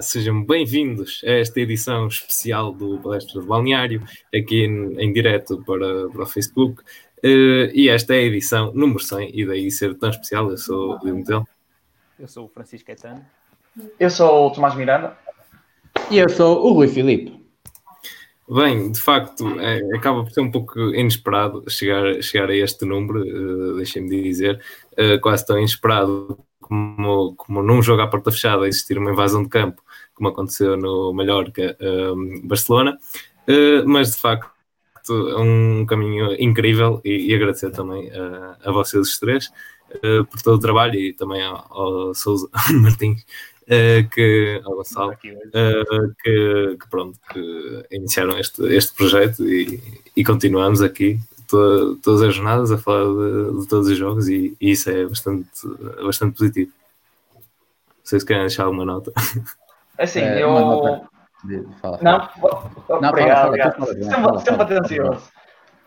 [0.00, 4.02] Olá, sejam bem-vindos a esta edição especial do Palestra do Balneário,
[4.34, 6.80] aqui em, em direto para, para o Facebook.
[7.22, 10.48] Uh, e esta é a edição número 100, e daí ser tão especial.
[10.50, 11.46] Eu sou o Limetel.
[12.18, 13.22] Eu sou o Francisco Caetano.
[13.98, 15.18] Eu sou o Tomás Miranda.
[16.10, 17.38] E eu sou o Rui Filipe.
[18.48, 23.20] Bem, de facto, é, acaba por ser um pouco inesperado chegar, chegar a este número,
[23.20, 26.38] uh, deixem-me dizer, uh, quase tão inesperado
[26.70, 29.82] como, como num jogo à porta fechada existir uma invasão de campo,
[30.20, 32.98] como aconteceu no Mallorca um, Barcelona,
[33.48, 34.50] uh, mas de facto
[35.08, 39.46] é um caminho incrível e, e agradecer também uh, a vocês os três
[39.94, 43.24] uh, por todo o trabalho e também ao, ao Sousa Martins
[43.70, 45.32] Uh, que, ao Gonçalo, que,
[46.24, 49.80] que, pronto, que iniciaram este, este projeto e,
[50.16, 54.56] e continuamos aqui to, todas as jornadas a falar de, de todos os jogos e,
[54.60, 55.48] e, isso é bastante,
[56.02, 56.72] bastante positivo.
[58.02, 59.12] Vocês querem deixar alguma nota?
[60.00, 60.54] Assim, é, eu.
[60.54, 61.08] Fala,
[61.80, 61.98] fala.
[62.00, 62.28] Não,
[63.00, 64.40] não, obrigado, obrigado.
[64.42, 65.30] Sempre, atencioso.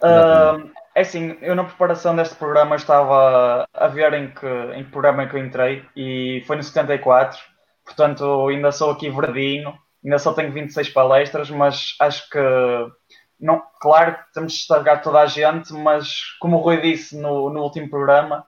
[0.03, 4.91] Uh, é assim, eu na preparação deste programa estava a ver em que, em que
[4.91, 7.39] programa que eu entrei e foi no 74,
[7.83, 12.39] portanto ainda sou aqui verdinho, ainda só tenho 26 palestras, mas acho que
[13.39, 17.49] não, claro que temos de destacar toda a gente, mas como o Rui disse no,
[17.49, 18.45] no último programa,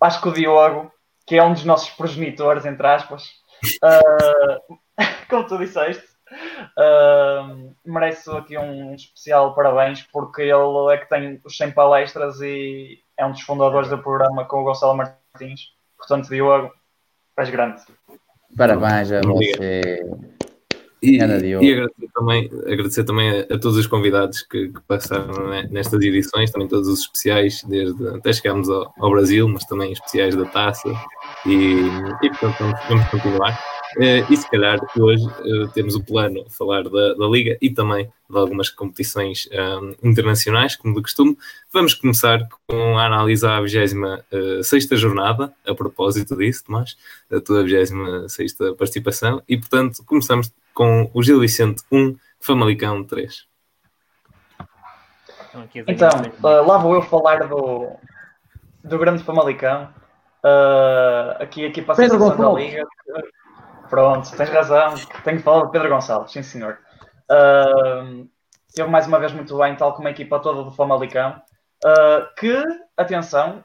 [0.00, 0.90] acho que o Diogo,
[1.26, 3.24] que é um dos nossos progenitores, entre aspas,
[3.82, 4.78] uh,
[5.28, 6.04] como tu disseste,
[6.78, 12.98] uh, merece aqui um especial parabéns, porque ele é que tem os 100 palestras e
[13.16, 15.72] é um dos fundadores do programa com o Gonçalo Martins.
[15.96, 16.72] Portanto, Diogo,
[17.36, 17.82] és grande.
[18.56, 20.00] Parabéns a você.
[21.02, 26.00] E, e agradecer também, agradecer também a, a todos os convidados que, que, passaram nestas
[26.00, 30.46] edições, também todos os especiais, desde até chegámos ao, ao Brasil, mas também especiais da
[30.46, 30.88] taça,
[31.44, 31.82] e,
[32.22, 33.73] e portanto vamos, vamos continuar.
[33.96, 37.70] Uh, e se calhar hoje uh, temos o plano de falar da, da, Liga e
[37.70, 41.36] também de algumas competições um, eh, internacionais, como de costume.
[41.72, 46.96] Vamos começar com a análise à 26 uh, jornada, a propósito disso, Tomás,
[47.30, 53.46] a tua 26 participação, e portanto começamos com o Gil Vicente 1, Famalicão 3.
[55.86, 56.10] Então,
[56.42, 57.90] lá vou eu falar do,
[58.82, 59.88] do grande Famalicão.
[61.38, 62.84] aqui a equipa Pedro da Liga
[63.88, 64.94] Pronto, tens razão.
[65.24, 66.78] Tenho que falar de Pedro Gonçalves, sim senhor.
[67.30, 68.28] Uh,
[68.74, 71.40] teve mais uma vez muito bem, tal como a equipa toda do Famalicão.
[71.84, 72.62] Uh, que,
[72.96, 73.62] atenção,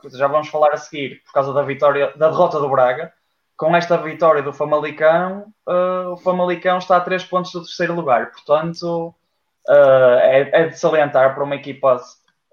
[0.00, 3.12] que já vamos falar a seguir, por causa da vitória, da derrota do Braga.
[3.56, 8.30] Com esta vitória do Famalicão, uh, o Famalicão está a 3 pontos do terceiro lugar.
[8.30, 9.14] Portanto,
[9.68, 11.96] uh, é, é, de salientar para uma equipa,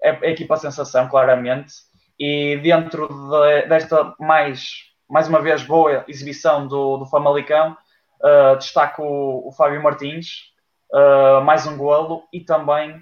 [0.02, 1.74] é, é equipa sensação, claramente.
[2.18, 7.76] E dentro de, desta mais mais uma vez, boa exibição do, do Famalicão.
[8.20, 10.52] Uh, destaco o, o, Fábio Martins,
[10.92, 12.96] uh, mais um golo, e também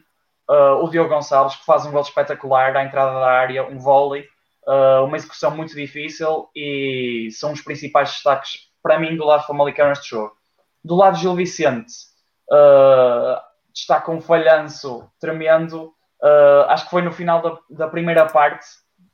[0.50, 4.26] uh, o Diogo Gonçalves, que faz um golo espetacular à entrada da área, um vôlei,
[5.04, 9.88] uma execução muito difícil e são os principais destaques para mim do lado do Famalicão
[9.88, 10.36] neste jogo.
[10.84, 11.92] Do lado Gil Vicente,
[13.74, 15.92] destaca um falhanço tremendo,
[16.68, 18.64] acho que foi no final da, da primeira parte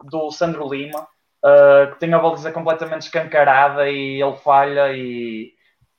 [0.04, 1.08] do Sandro Lima,
[1.44, 5.52] uh, que tem a baliza completamente escancarada e ele falha e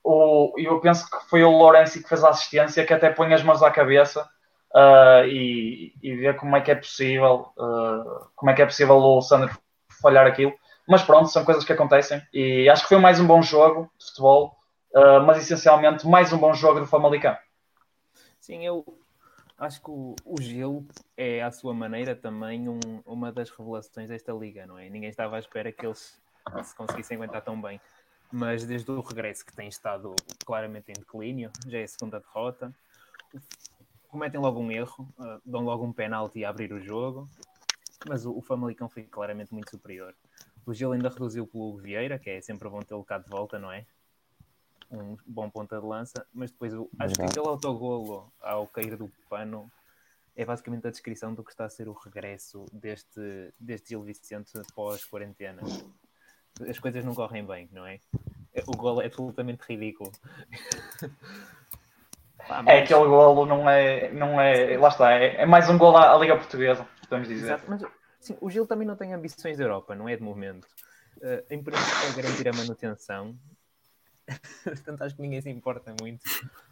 [0.04, 3.44] o, eu penso que foi o Lourenço que fez a assistência que até põe as
[3.44, 4.28] mãos à cabeça
[4.74, 8.98] uh, e, e vê como é que é possível uh, como é que é possível
[8.98, 9.58] o Sandro
[10.02, 10.54] falhar aquilo.
[10.88, 14.06] Mas pronto, são coisas que acontecem e acho que foi mais um bom jogo de
[14.08, 14.58] futebol
[15.24, 17.38] mas essencialmente mais um bom jogo do Famalicão.
[18.40, 18.84] Sim, eu,
[19.60, 20.88] acho que o, o Gil
[21.18, 24.90] é, à sua maneira, também um, uma das revelações desta liga, não é?
[24.90, 26.20] Ninguém estava à espera que eles
[26.64, 27.80] se conseguissem aguentar tão bem.
[28.32, 30.16] Mas desde o regresso que tem estado
[30.46, 32.74] claramente em declínio, já é a segunda derrota,
[34.08, 37.28] cometem logo um erro, uh, dão logo um penalti a abrir o jogo,
[38.08, 40.16] mas o, o Famalicão foi claramente muito superior.
[40.66, 43.72] O Gil ainda reduziu pelo Vieira, que é sempre bom tê-lo cá de volta, não
[43.72, 43.86] é?
[44.92, 49.12] Um bom ponta de lança, mas depois o, acho que aquele autogolo ao cair do
[49.30, 49.72] pano
[50.36, 54.52] é basicamente a descrição do que está a ser o regresso deste, deste Gil Vicente
[54.74, 55.62] pós-quarentena.
[56.68, 58.00] As coisas não correm bem, não é?
[58.66, 60.12] O golo é absolutamente ridículo.
[62.50, 62.74] Ah, mas...
[62.74, 64.76] É aquele golo, não é, não é.
[64.76, 67.46] Lá está, é, é mais um golo à, à Liga Portuguesa, podemos dizer.
[67.46, 67.84] Exato, mas
[68.20, 70.66] sim, o Gil também não tem ambições da Europa, não é de momento.
[71.18, 73.38] Uh, em princípio, é garantir a manutenção
[74.64, 76.24] Portanto, acho que ninguém se importa muito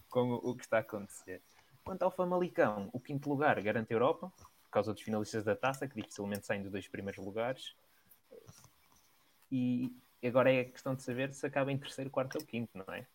[0.09, 1.41] com o que está a acontecer.
[1.83, 4.31] Quanto ao Famalicão, o quinto lugar garante a Europa,
[4.63, 7.75] por causa dos finalistas da taça, que dificilmente saem dos dois primeiros lugares.
[9.51, 13.05] E agora é questão de saber se acaba em terceiro, quarto ou quinto, não é?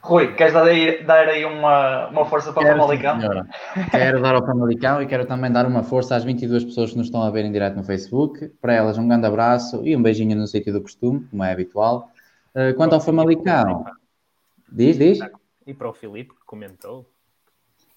[0.00, 3.18] Rui, queres dar aí, dar aí uma, uma força para o Famalicão?
[3.90, 7.06] Quero dar ao Famalicão e quero também dar uma força às 22 pessoas que nos
[7.06, 8.48] estão a ver em direto no Facebook.
[8.60, 12.11] Para elas, um grande abraço e um beijinho no sítio do costume, como é habitual.
[12.54, 13.84] Uh, quanto ao Famalicão,
[14.70, 15.18] diz, diz.
[15.66, 17.08] E para o Filipe, que comentou.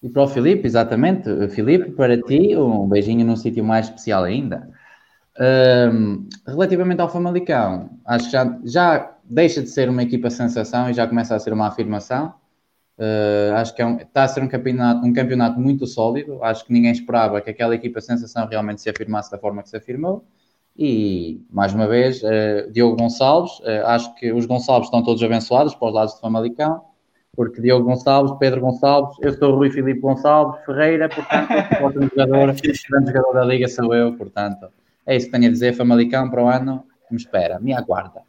[0.02, 1.48] E para o Filipe, exatamente.
[1.48, 4.70] Filipe, para ti, um beijinho num sítio mais especial ainda.
[5.38, 10.94] Um, relativamente ao Famalicão, acho que já, já deixa de ser uma equipa sensação e
[10.94, 12.34] já começa a ser uma afirmação.
[12.98, 16.42] Uh, acho que é um, está a ser um campeonato, um campeonato muito sólido.
[16.42, 19.76] Acho que ninguém esperava que aquela equipa sensação realmente se afirmasse da forma que se
[19.76, 20.24] afirmou.
[20.78, 23.58] E, mais uma vez, uh, Diogo Gonçalves.
[23.60, 26.82] Uh, acho que os Gonçalves estão todos abençoados para os lados de Famalicão,
[27.34, 31.50] porque Diogo Gonçalves, Pedro Gonçalves, eu sou o Rui Filipe Gonçalves, Ferreira, portanto,
[31.82, 34.68] o jogador, o grande jogador da Liga sou eu, portanto,
[35.06, 35.74] é isso que tenho a dizer.
[35.74, 38.22] Famalicão para o ano, me espera, me aguarda.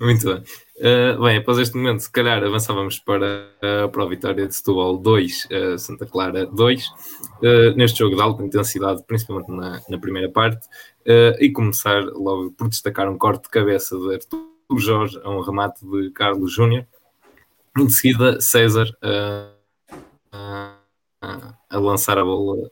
[0.00, 0.42] Muito bem.
[0.76, 4.98] Uh, bem, após este momento, se calhar avançávamos para, uh, para a vitória de Setúbal
[4.98, 10.28] 2, uh, Santa Clara 2, uh, neste jogo de alta intensidade, principalmente na, na primeira
[10.28, 10.66] parte,
[11.38, 14.48] e começar logo por destacar um corte de cabeça de Artur
[14.78, 16.86] Jorge a um remate de Carlos Júnior.
[17.78, 18.86] Em seguida, César
[21.70, 22.70] a lançar a bola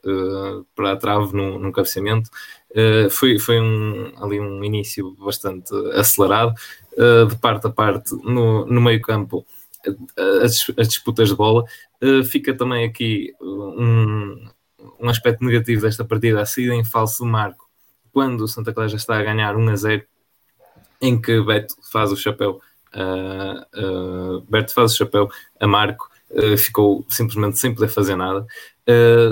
[0.75, 2.29] para a trave num, num cabeceamento
[2.73, 6.55] Uh, foi foi um, ali um início bastante acelerado,
[6.93, 9.45] uh, de parte a parte no, no meio campo,
[9.87, 11.63] uh, as, as, disputas de bola.
[12.25, 14.47] fica também aqui um,
[14.99, 17.69] um aspecto negativo desta partida, a saída em falso marco,
[18.11, 20.03] quando o Santa Clara já está a ganhar 1 a 0,
[20.99, 22.59] em que Beto faz o chapéu,
[24.49, 25.29] Beto faz o chapéu
[25.59, 26.09] a Marco,
[26.57, 28.45] ficou simplesmente sem poder fazer nada.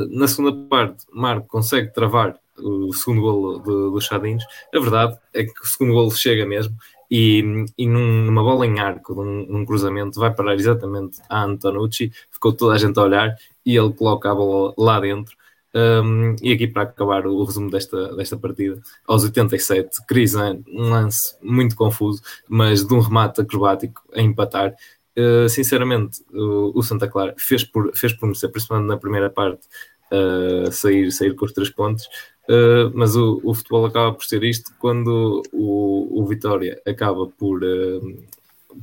[0.10, 4.44] na segunda parte, Marco consegue travar o segundo golo do, do Chadinhos.
[4.74, 6.76] A verdade é que o segundo golo chega mesmo
[7.12, 12.10] e, e numa bola em arco, num, num, cruzamento, vai parar exatamente a Antonucci.
[12.32, 13.36] Ficou toda a gente a olhar
[13.66, 15.36] e ele coloca a bola lá dentro.
[15.74, 21.36] Um, e aqui para acabar o, resumo desta, desta partida, aos 87, Crisan, um lance
[21.42, 24.74] muito confuso, mas de um remate acrobático a empatar.
[25.18, 29.68] Uh, sinceramente, o, o, Santa Clara fez por, fez por merecer, principalmente na primeira parte,
[30.12, 32.08] uh, sair, sair com os três pontos.
[32.52, 37.64] Uh, mas o, o, futebol acaba por ser isto quando o, o Vitória acaba por,
[37.64, 38.24] uh,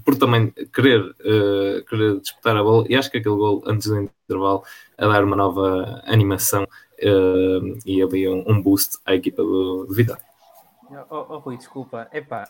[0.02, 4.00] por também querer, uh, querer disputar a bola, e acho que aquele gol antes do
[4.00, 4.62] intervalo
[4.96, 6.66] a dar uma nova animação
[7.84, 10.24] e havia um, um, boost à equipa do, do Vitória.
[11.10, 12.48] Oh, oh, Rui, desculpa, epá.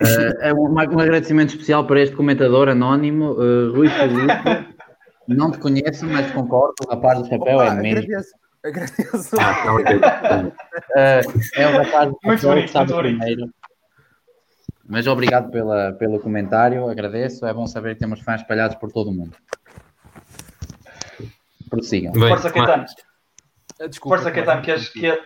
[0.00, 4.70] Uh, é um, um, agradecimento especial para este comentador anónimo, uh, Rui Felipe.
[5.30, 6.74] Não te conheço, mas concordo.
[6.84, 7.98] O rapaz do chapéu Opa, é mesmo.
[7.98, 8.34] Agradeço.
[8.64, 9.36] agradeço.
[9.40, 13.48] Ah, uh, é o rapaz do chapéu bonito, que estava primeiro.
[14.88, 17.46] Mas obrigado pela, pelo comentário, agradeço.
[17.46, 19.36] É bom saber que temos fãs espalhados por todo o mundo.
[21.68, 22.12] Prossigam.
[22.12, 22.84] Força, Caetano.
[23.88, 25.22] Desculpa, Força, Caetano, que, que,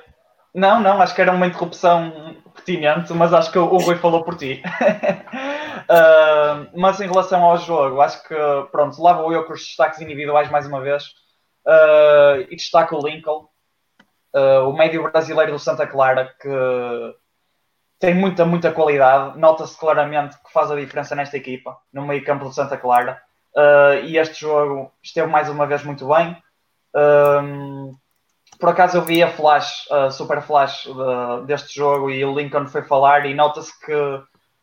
[0.55, 4.37] não, não, acho que era uma interrupção pertinente, mas acho que o Rui falou por
[4.37, 4.63] ti.
[5.89, 8.35] uh, mas em relação ao jogo, acho que,
[8.71, 11.05] pronto, lá vou eu com os destaques individuais mais uma vez.
[11.67, 13.49] Uh, e destaco o Lincoln,
[14.35, 16.49] uh, o médio brasileiro do Santa Clara, que
[17.99, 19.39] tem muita, muita qualidade.
[19.39, 23.21] Nota-se claramente que faz a diferença nesta equipa, no meio campo do Santa Clara.
[24.05, 26.37] e este jogo esteve mais uma vez muito bem.
[28.59, 32.67] Por acaso eu vi a flash, a super flash de, deste jogo e o Lincoln
[32.67, 33.93] foi falar e nota-se que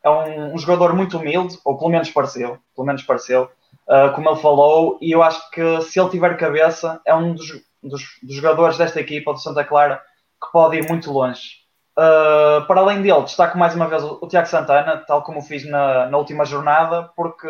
[0.02, 3.50] é um, um, jogador muito humilde, ou pelo menos pareceu, pelo menos pareceu,
[3.88, 7.48] uh, como ele falou, e eu acho que se ele tiver cabeça, é um dos,
[7.82, 10.02] dos, dos jogadores desta equipa do Santa Clara
[10.42, 11.62] que pode ir muito longe.
[11.92, 15.64] Uh, para além dele, destaco mais uma vez o, o Tiago Santana, tal como fiz
[15.68, 17.48] na, na última jornada, porque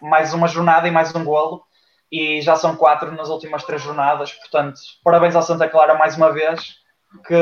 [0.00, 1.62] mais uma jornada e mais um golo
[2.12, 4.32] e já são quatro nas últimas três jornadas.
[4.32, 6.76] Portanto, parabéns ao Santa Clara mais uma vez,
[7.26, 7.34] que,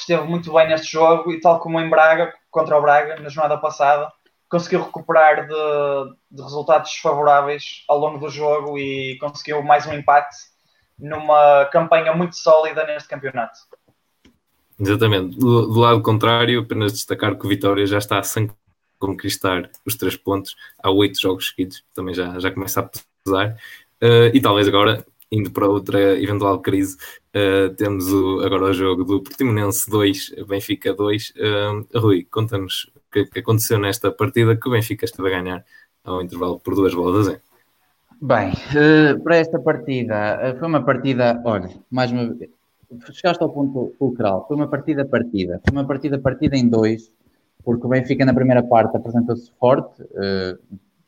[0.00, 3.28] que, esteve muito bem neste jogo e, tal como em Braga, contra o Braga, na
[3.28, 4.10] jornada passada,
[4.48, 10.36] conseguiu recuperar de, de resultados favoráveis ao longo do jogo e conseguiu mais um empate
[10.98, 13.58] numa campanha muito sólida neste campeonato.
[14.78, 15.38] Exatamente.
[15.38, 18.22] Do, do, lado contrário, apenas destacar que o Vitória já está a
[18.98, 22.90] conquistar os três pontos há oito jogos seguidos, também já, já começa a
[23.24, 23.56] pesar.
[24.02, 26.96] Uh, e talvez agora, indo para outra eventual crise,
[27.34, 31.30] uh, temos o, agora o jogo do Portimonense 2, Benfica 2.
[31.30, 35.40] Uh, eh, Rui, conta-nos o que, que, aconteceu nesta partida que o Benfica esteve a
[35.40, 35.64] ganhar
[36.04, 37.38] ao intervalo por duas bolas a
[38.22, 42.50] Bem, uh, para esta partida, foi uma partida, olha, mais uma vez,
[43.12, 47.10] chegaste ao ponto fulcral, foi uma partida partida, foi uma partida partida em dois,
[47.64, 50.02] porque o Benfica na primeira parte apresentou-se forte,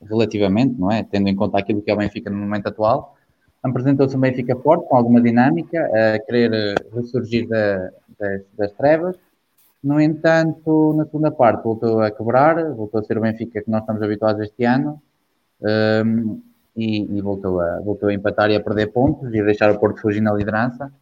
[0.09, 1.03] relativamente, não é?
[1.03, 3.17] Tendo em conta aquilo que é o Benfica no momento atual,
[3.63, 9.17] apresentou-se um Benfica forte, com alguma dinâmica, a querer ressurgir da, das, das trevas,
[9.83, 13.81] no entanto, na segunda parte voltou a quebrar, voltou a ser o Benfica que nós
[13.81, 15.03] estamos habituados este ano
[15.61, 16.41] um,
[16.77, 20.01] e, e, voltou, a, voltou a empatar e a perder pontos e deixar o Porto
[20.01, 20.93] fugir na liderança.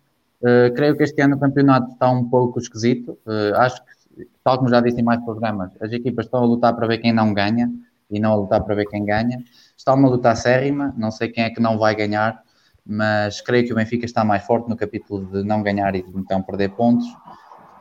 [0.41, 3.19] Uh, creio que este ano o campeonato está um pouco esquisito.
[3.27, 6.75] Uh, acho que, tal como já disse em mais programas, as equipas estão a lutar
[6.75, 7.71] para ver quem não ganha
[8.11, 9.45] e não a lutar para ver quem ganha.
[9.77, 12.43] Está uma luta acérrima, não sei quem é que não vai ganhar,
[12.91, 16.11] mas creio que o Benfica está mais forte no capítulo de não ganhar e de
[16.19, 17.07] então perder pontos.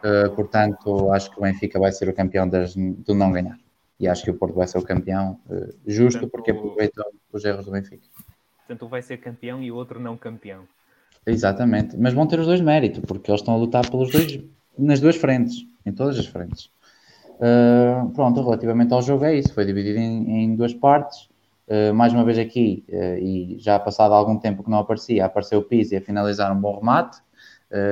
[0.04, 3.58] Uh, portanto, acho que o Benfica vai ser o campeão das, do não ganhar.
[4.00, 7.44] E acho que o Porto vai ser o campeão uh, justo portanto, porque aproveitou os
[7.44, 8.04] erros do Benfica.
[8.68, 10.64] Portanto, vai ser campeão e o outro não campeão.
[11.26, 11.98] Exatamente.
[11.98, 14.40] Mas vão ter os dois méritos, porque eles estão a lutar pelos dois,
[14.78, 16.70] nas duas frentes, em todas as frentes.
[17.36, 19.54] Uh, pronto, relativamente ao jogo é isso.
[19.56, 21.29] Foi dividido em, em duas partes.
[21.70, 25.60] Uh, mais uma vez aqui, uh, e já passado algum tempo que não aparecia, apareceu
[25.60, 27.20] o Pizzi a finalizar um bom remate.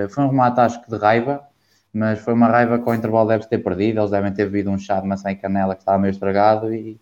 [0.09, 1.47] foi um remate, acho que de raiva,
[1.93, 3.99] mas foi uma raiva que o intervalo deve ter perdido.
[3.99, 6.99] Eles devem ter bebido um chá de maçã e canela que estava meio estragado e,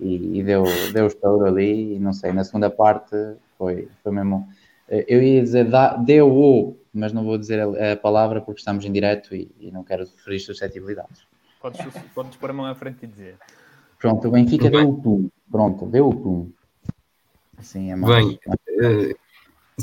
[0.00, 1.94] e, e deu, deu estouro ali.
[1.94, 3.14] E não sei, na segunda parte
[3.56, 4.48] foi, foi mesmo.
[4.88, 5.68] Eh, eu ia dizer
[6.04, 9.70] deu o, mas não vou dizer a, a palavra porque estamos em direto e, e,
[9.70, 11.26] não quero ferir suscetibilidades.
[11.60, 11.80] Podes,
[12.14, 13.36] podes pôr a mão à frente e dizer.
[13.98, 15.28] Pronto, o Benfica deu o tum.
[15.50, 16.50] Pronto, deu o tum.
[17.58, 18.26] Assim é mais.
[18.26, 18.38] Bem,
[18.80, 19.14] eh,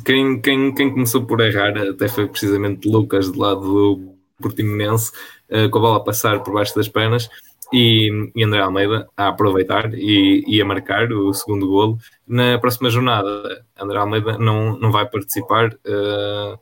[0.05, 5.11] quem, quem, quem começou por errar até foi precisamente Lucas, do lado do Portimonense,
[5.49, 7.29] uh, com a bola a passar por baixo das pernas,
[7.71, 11.97] e, e André Almeida a aproveitar e, e, a marcar o segundo golo.
[12.27, 15.73] Na próxima jornada, André Almeida não, não vai participar.
[15.73, 16.59] Uh,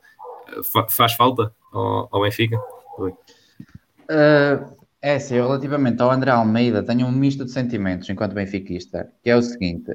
[0.64, 2.58] fa faz falta ao, ao Benfica?
[2.98, 9.28] Uh, é sim, relativamente ao André Almeida, tenho um misto de sentimentos enquanto benfiquista, que
[9.28, 9.90] é o seguinte: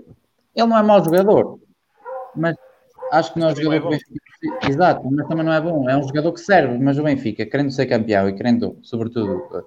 [0.54, 1.60] ele não é mau jogador,
[2.36, 2.56] mas
[3.12, 4.28] acho que não é um jogador que Benfica
[4.70, 5.90] Exato, mas também não é bom.
[5.90, 9.66] É um jogador que serve, mas o Benfica, querendo ser campeão e querendo, sobretudo,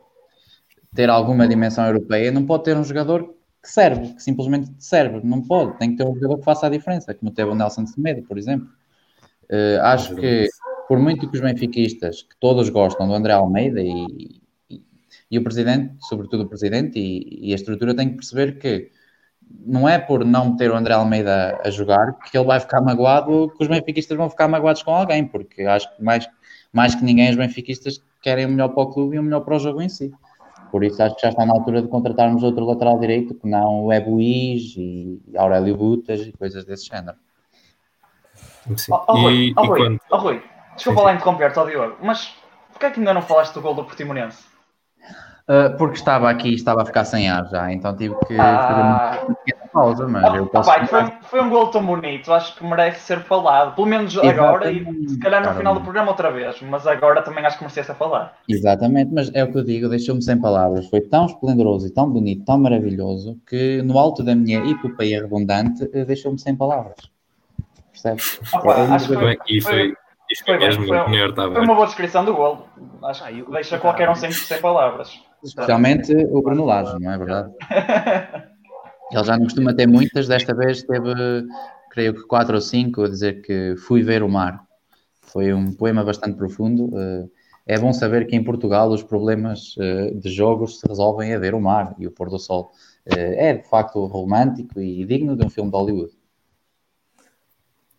[0.95, 5.21] ter alguma dimensão europeia, não pode ter um jogador que serve, que simplesmente serve.
[5.25, 5.77] Não pode.
[5.79, 8.39] Tem que ter um jogador que faça a diferença, como teve o Nelson Semedo, por
[8.39, 8.69] exemplo.
[9.51, 10.47] Uh, acho que,
[10.87, 14.41] por muito que os benfiquistas, que todos gostam do André Almeida e,
[15.31, 18.91] e, e o presidente, sobretudo o presidente e, e a estrutura, têm que perceber que
[19.67, 23.53] não é por não ter o André Almeida a jogar que ele vai ficar magoado,
[23.57, 26.29] que os benfiquistas vão ficar magoados com alguém, porque acho que mais,
[26.73, 29.57] mais que ninguém os benfiquistas querem o melhor para o clube e o melhor para
[29.57, 30.13] o jogo em si.
[30.71, 33.87] Por isso acho que já está na altura de contratarmos outro lateral direito, que não
[33.87, 37.17] o Ebuís e Aurélio Butas e coisas desse género.
[38.77, 38.93] Sim.
[38.93, 40.01] Oh, oh, Rui, oh, Rui, quando...
[40.11, 40.43] oh, Rui,
[40.77, 42.37] desculpa sim, lá interromper-te, oh, Diogo, mas
[42.71, 44.50] porquê é que ainda não falaste do gol do Portimonense?
[45.51, 48.69] Uh, porque estava aqui estava a ficar sem ar já, então tive que ah.
[48.69, 50.71] fazer uma pequena pausa, mas ah, eu posso.
[50.71, 54.39] Ah, foi, foi, um gol tão bonito, acho que merece ser falado, pelo menos Exatamente.
[54.39, 57.65] agora e se calhar no final do programa outra vez, mas agora também acho que
[57.65, 58.31] merecia ser falado.
[58.49, 60.89] Exatamente, mas é o que eu digo, deixou-me sem palavras.
[60.89, 65.91] Foi tão esplendoroso e tão bonito, tão maravilhoso, que no alto da minha epopeia redundante
[65.93, 67.11] eh, deixou-me sem palavras.
[67.91, 68.39] Percebes?
[68.55, 69.95] Opa, é, acho que foi, foi, foi,
[70.47, 72.69] foi, mesmo foi, melhor, tá foi uma boa descrição do gol.
[73.03, 75.29] Acho que deixa qualquer um sem, sem palavras.
[75.43, 77.53] Especialmente o Bruno Lage, não é verdade?
[79.13, 81.13] Ele já não costuma ter muitas, desta vez teve,
[81.91, 84.65] creio que quatro ou cinco, a dizer que fui ver o mar.
[85.21, 86.91] Foi um poema bastante profundo.
[86.97, 87.29] Eh,
[87.67, 91.55] é bom saber que em Portugal os problemas eh, de jogos se resolvem a ver
[91.55, 92.71] o mar e o pôr do sol.
[93.05, 96.13] Eh, é de facto romântico e digno de um filme de Hollywood.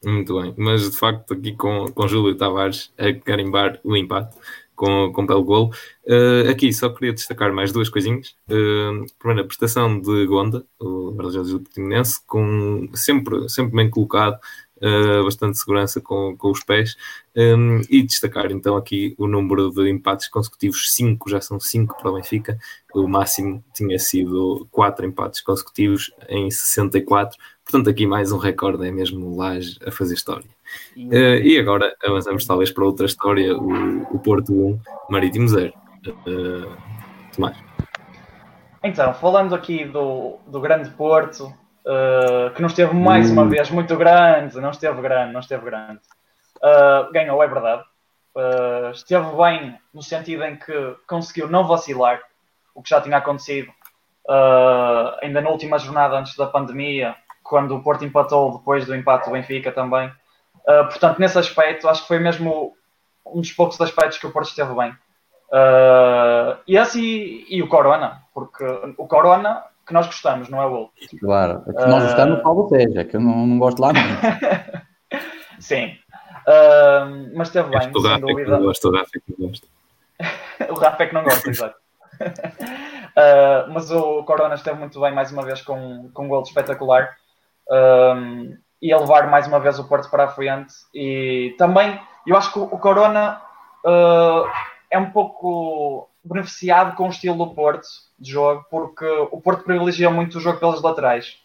[0.04, 4.36] Muito bem, mas de facto aqui com, com Júlio Tavares a carimbar o empate
[4.82, 5.70] com, com belo golo.
[6.06, 8.36] Uh, aqui só queria destacar mais duas coisinhas.
[8.50, 14.40] Uh, primeiro, a prestação de Gonda, o guarda-redes do Portimonense, com, sempre, sempre bem colocado,
[14.78, 16.96] uh, bastante segurança com, com os pés.
[17.38, 22.10] Um, e destacar então aqui o número de empates consecutivos, 5, já são 5 para
[22.10, 22.58] o Benfica.
[22.96, 27.38] O máximo tinha sido 4 empates consecutivos em 64.
[27.64, 30.50] Portanto, aqui mais um recorde, é mesmo Laje a fazer história.
[30.96, 35.74] E, uh, e, agora avançamos talvez para outra história, o, o Porto 1, Marítimo 0.
[36.08, 36.76] Uh,
[37.34, 37.58] Tomás.
[38.84, 41.46] Então, falando aqui do, do grande Porto,
[41.86, 46.00] uh, que não esteve mais uma vez muito grande, não esteve grande, não esteve grande.
[46.58, 47.84] Uh, ganhou, é verdade.
[48.36, 52.22] Uh, esteve bem no sentido em que conseguiu não vacilar,
[52.74, 53.72] o que já tinha acontecido
[55.22, 59.34] ainda na última jornada antes da pandemia, quando o Porto empatou depois do empate do
[59.34, 60.10] Benfica também.
[60.68, 62.76] Uh, portanto, nesse aspecto, acho que foi mesmo
[63.26, 64.92] um dos poucos aspectos que o Porto esteve bem.
[65.52, 68.64] Uh, e esse e, e, o Corona, porque
[68.98, 71.18] o Corona que nós gostamos, não é o outro.
[71.20, 72.42] Claro, é que nós gostamos uh...
[72.42, 74.22] qual seja, que eu não, não gosto lá muito.
[75.60, 75.98] Sim,
[76.48, 78.58] uh, mas esteve bem, sem dúvida.
[78.60, 79.68] Gosto, o Rafa que não gosta.
[80.70, 81.76] o Rafa é que não gosta, exato.
[82.22, 87.18] uh, mas o Corona esteve muito bem mais uma vez com, com um gol espetacular
[87.70, 90.74] um, e a levar mais uma vez o Porto para a frente.
[90.94, 93.42] E também eu acho que o Corona
[93.86, 94.50] uh,
[94.90, 97.88] é um pouco beneficiado com o estilo do Porto
[98.20, 101.38] de jogo, porque o Porto privilegia muito o jogo pelas laterais.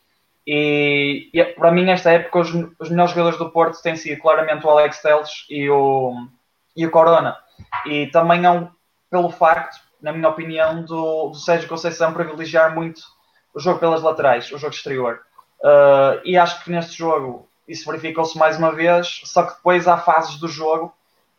[0.47, 4.65] E, e para mim, esta época, os, os, melhores jogadores do Porto têm sido claramente
[4.65, 6.15] o Alex Teles e o,
[6.77, 7.37] e o Corona.
[7.85, 8.69] E também é um,
[9.11, 13.01] pelo facto, na minha opinião, do, do Sérgio Conceição privilegiar muito
[13.55, 15.21] o jogo pelas laterais, o jogo exterior.
[15.61, 19.97] Uh, e acho que neste jogo isso verificou-se mais uma vez, só que depois há
[19.97, 20.93] fases do jogo,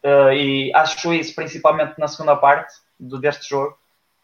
[0.03, 3.77] uh, e acho isso principalmente na segunda parte do, deste jogo,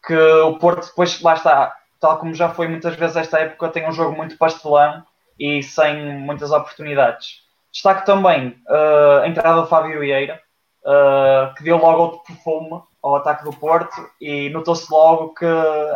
[0.05, 3.87] que o Porto depois, lá está, tal como já foi muitas vezes esta época, tem
[3.87, 5.05] um jogo muito pastelão
[5.39, 7.41] e sem muitas oportunidades.
[7.71, 10.41] Destaco também uh, a entrada do Fábio Vieira,
[10.83, 15.45] uh, que deu logo outro perfume ao ataque do Porto e notou-se logo que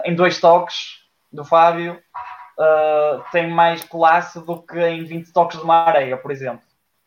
[0.06, 2.01] em dois toques do Fábio
[2.57, 6.61] uh, tem mais classe do que em 20 toques de uma areia, por exemplo.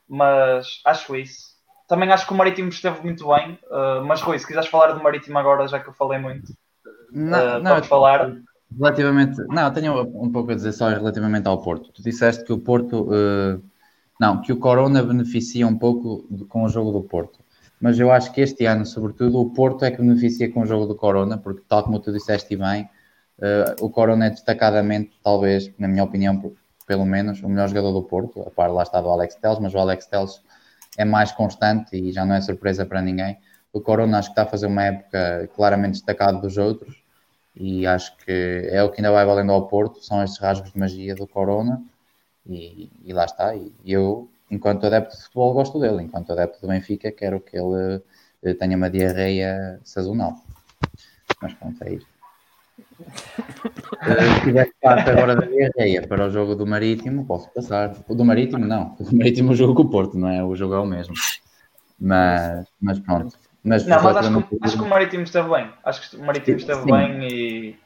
[0.09, 1.51] Mas acho isso.
[1.89, 5.03] Também acho que o Marítimo esteve muito bem, uh, mas Rui, se quiseres falar do
[5.03, 6.53] Marítimo agora, já que eu falei muito,
[7.13, 8.37] não, uh, não falar.
[8.79, 11.91] Relativamente, não, tenho um pouco a dizer só relativamente ao Porto.
[11.93, 13.61] Tu disseste que o Porto, uh,
[14.21, 17.41] não, que o Corona beneficia um pouco de, com o jogo do Porto.
[17.81, 20.87] Mas eu acho que este ano, sobretudo, o Porto é que beneficia com o jogo
[20.87, 22.89] do Corona, porque tal como tu disseste bem,
[23.41, 26.55] Uh, o Corona é destacadamente, talvez, na minha opinião,
[26.87, 28.43] pelo menos, o melhor jogador do Porto.
[28.43, 30.43] A par lá está do Alex Teles, mas o Alex Teles
[30.99, 33.39] é mais constante e já não é surpresa para ninguém.
[33.73, 37.03] O Corona acho que está a fazer uma época claramente destacada dos outros
[37.55, 40.79] e acho que é o que ainda vai valendo ao Porto, são estes rasgos de
[40.79, 41.83] magia do Corona
[42.47, 43.55] e, e lá está.
[43.55, 48.03] E eu, enquanto adepto de futebol, gosto dele, enquanto adepto do Benfica, quero que ele
[48.43, 50.43] eh, tenha uma diarreia sazonal.
[51.41, 52.07] Mas pronto, é isso.
[54.35, 57.95] Se tiver parte agora da guerreia para o jogo do Marítimo, posso passar.
[58.09, 58.97] O do Marítimo, não.
[58.99, 60.43] O do Marítimo, o jogo com o Porto, não é?
[60.43, 61.15] O jogo é o mesmo.
[61.99, 63.37] Mas, mas pronto.
[63.63, 65.71] Mas, não, mas acho que, acho que, o Marítimo esteve bem.
[65.85, 66.91] Acho que o Marítimo esteve Sim.
[66.91, 67.79] bem e,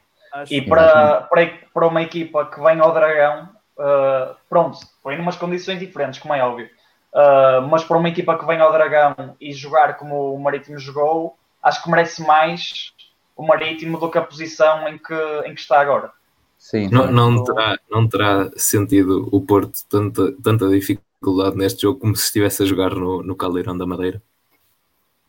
[0.51, 3.49] e para, para, para uma equipa que vem ao Dragão,
[3.79, 6.69] uh, pronto, foi em umas condições diferentes, como é óbvio.
[7.13, 11.37] Uh, mas para uma equipa que vem ao Dragão e jogar como o Marítimo jogou,
[11.61, 12.93] acho que merece mais
[13.37, 15.15] o Marítimo do que a posição em que,
[15.47, 16.13] em que está agora.
[16.59, 16.89] Sim.
[16.89, 22.25] Não, não, terá, não terá sentido o Porto tanta, tanta dificuldade neste jogo como se
[22.25, 24.23] estivesse a jogar no, no Caldeirão da Madeira?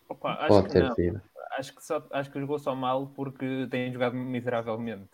[0.08, 0.96] Opa, acho Pode ter não.
[0.96, 1.22] sido.
[1.58, 5.10] Acho que, só, acho que jogou só mal porque tem jogado miseravelmente.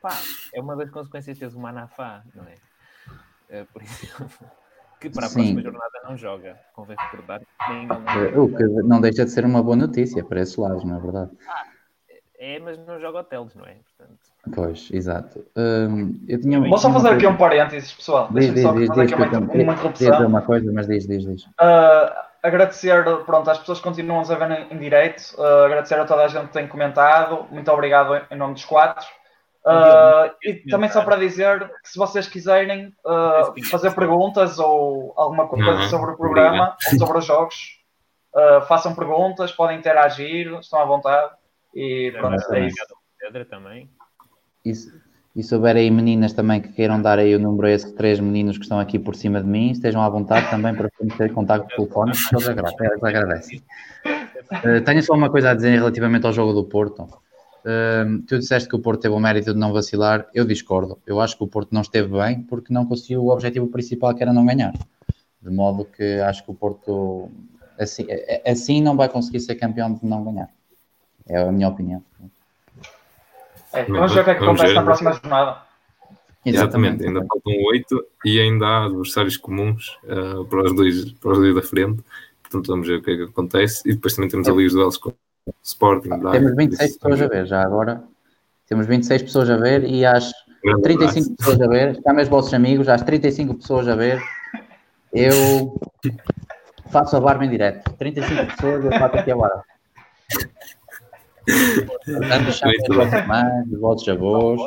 [0.00, 0.16] Pá,
[0.54, 2.54] é uma das consequências de teres o Manafá, não é?
[3.48, 4.06] é por isso
[5.00, 5.34] que para a Sim.
[5.34, 6.60] próxima jornada não joga.
[6.74, 10.84] Convém recordar que O que não deixa de ser uma boa notícia para esses lados,
[10.84, 11.30] não é verdade?
[11.48, 11.66] Ah,
[12.40, 13.76] é, mas não joga hotéis, não é?
[13.96, 14.18] Portanto...
[14.54, 15.44] Pois, exato.
[15.54, 18.28] Um, eu tinha Vou só fazer aqui um parênteses, pessoal.
[18.32, 20.26] Diz, diz, diz, diz, uma, uma interrupção.
[20.26, 21.42] uma coisa, mas diz, diz, diz.
[21.44, 22.10] Uh,
[22.42, 26.24] agradecer, pronto, às pessoas que continuam a ver em, em direito, uh, agradecer a toda
[26.24, 29.06] a gente que tem comentado, muito obrigado em nome dos quatro.
[29.62, 35.46] Uh, e também só para dizer que se vocês quiserem uh, fazer perguntas ou alguma
[35.46, 37.78] coisa sobre o programa, sobre os jogos,
[38.34, 41.38] uh, façam perguntas, podem interagir, estão à vontade.
[41.74, 42.76] E pronto, é isso.
[43.18, 43.88] Pedro também.
[44.64, 44.92] Isso.
[45.34, 48.18] E se houver aí meninas também que queiram dar aí o número a esses três
[48.18, 51.68] meninos que estão aqui por cima de mim, estejam à vontade também para ter contato
[51.68, 52.34] telefónico, que
[52.84, 53.62] eles agradecem.
[54.50, 57.02] Uh, tenho só uma coisa a dizer relativamente ao jogo do Porto.
[57.04, 60.98] Uh, tu disseste que o Porto teve o mérito de não vacilar, eu discordo.
[61.06, 64.22] Eu acho que o Porto não esteve bem porque não conseguiu o objetivo principal que
[64.22, 64.72] era não ganhar.
[65.40, 67.30] De modo que acho que o Porto
[67.78, 68.06] assim,
[68.44, 70.50] assim não vai conseguir ser campeão de não ganhar.
[71.28, 72.02] É a minha opinião.
[73.72, 75.62] É, vamos ver o que é que acontece na próxima jornada.
[76.44, 81.38] Exatamente, ainda faltam oito e ainda há adversários comuns uh, para, os dois, para os
[81.38, 82.02] dois da frente.
[82.42, 83.88] Portanto, vamos ver o que é que acontece.
[83.88, 85.12] E depois também temos ali os duelos com
[85.62, 86.10] Sporting.
[86.12, 88.02] Ah, temos 26 pessoas a ver já agora.
[88.68, 90.32] Temos 26 pessoas a ver e às
[90.82, 92.00] 35 pessoas a ver.
[92.02, 94.22] Chamem os vossos amigos, às 35 pessoas a ver.
[95.12, 95.78] Eu
[96.90, 97.92] faço a barba em direto.
[97.92, 99.62] 35 pessoas eu faço aqui agora.
[100.30, 100.79] Portanto,
[102.52, 104.60] chamem os vossos irmãos, os vossos avós.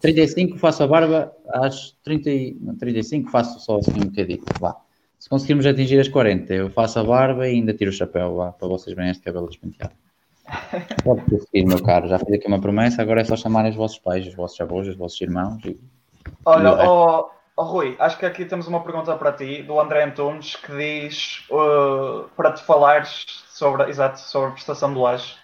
[0.00, 2.30] 35 faço a barba, às 30,
[2.78, 4.44] 35 faço só assim um bocadinho.
[4.60, 4.76] Vá.
[5.18, 8.52] Se conseguirmos atingir as 40, eu faço a barba e ainda tiro o chapéu vá,
[8.52, 9.92] para vocês verem este cabelo despenteado.
[11.04, 12.08] Pode conseguir, meu caro.
[12.08, 14.86] Já fiz aqui uma promessa, agora é só chamarem os vossos pais, os vossos avós,
[14.86, 15.62] os vossos irmãos.
[15.64, 15.78] E...
[16.44, 20.54] Olha, oh, oh, Rui, acho que aqui temos uma pergunta para ti, do André Antunes,
[20.56, 25.34] que diz uh, para te falares sobre, exato, sobre a prestação do Laje.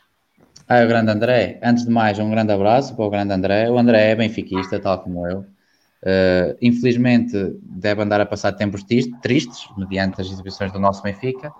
[0.66, 1.60] Ah, o grande André.
[1.62, 3.70] Antes de mais, um grande abraço para o grande André.
[3.70, 5.40] O André é benfiquista, tal como eu.
[5.40, 11.52] Uh, infelizmente, deve andar a passar tempos tristes, mediante as exibições do nosso Benfica.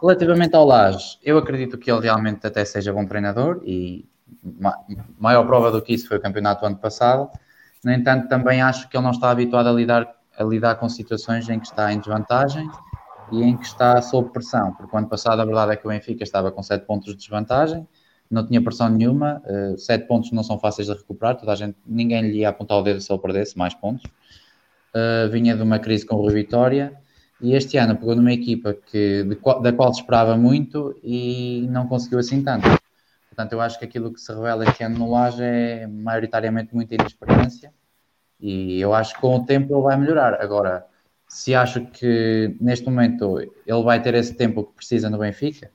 [0.00, 4.04] Relativamente ao Laje, eu acredito que ele realmente até seja bom treinador e
[4.42, 4.76] ma
[5.18, 7.28] maior prova do que isso foi o campeonato do ano passado.
[7.84, 11.48] No entanto, também acho que ele não está habituado a lidar, a lidar com situações
[11.48, 12.68] em que está em desvantagem
[13.32, 15.90] e em que está sob pressão, porque o ano passado a verdade é que o
[15.90, 17.86] Benfica estava com 7 pontos de desvantagem
[18.30, 21.76] não tinha pressão nenhuma, uh, sete pontos não são fáceis de recuperar, toda a gente,
[21.86, 24.04] ninguém lhe ia apontar o dedo se ele perdesse mais pontos.
[24.94, 26.94] Uh, vinha de uma crise com o Vitória
[27.40, 31.86] e este ano pegou numa equipa que, de, da qual se esperava muito e não
[31.86, 32.66] conseguiu assim tanto.
[33.28, 36.94] Portanto, eu acho que aquilo que se revela este ano no Laje é maioritariamente muita
[36.94, 37.72] inexperiência
[38.40, 40.40] e eu acho que com o tempo ele vai melhorar.
[40.40, 40.86] Agora,
[41.28, 45.70] se acho que neste momento ele vai ter esse tempo que precisa no Benfica,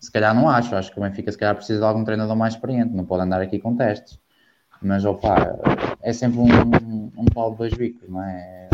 [0.00, 2.54] se calhar não acho, acho que o Benfica se calhar precisa de algum treinador mais
[2.54, 4.18] experiente, não pode andar aqui com testes.
[4.82, 5.58] Mas opa,
[6.00, 8.70] é sempre um, um pau de dois bicos, não é?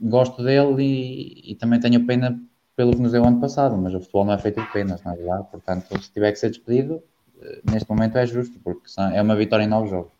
[0.00, 2.40] Gosto dele e, e, também tenho pena
[2.74, 5.12] pelo que nos deu ano passado, mas o futebol não é feito de penas, não
[5.12, 5.46] é verdade?
[5.50, 7.02] Portanto, se tiver que ser despedido,
[7.40, 10.12] eh, neste momento é justo, porque é uma vitória em nove jogos.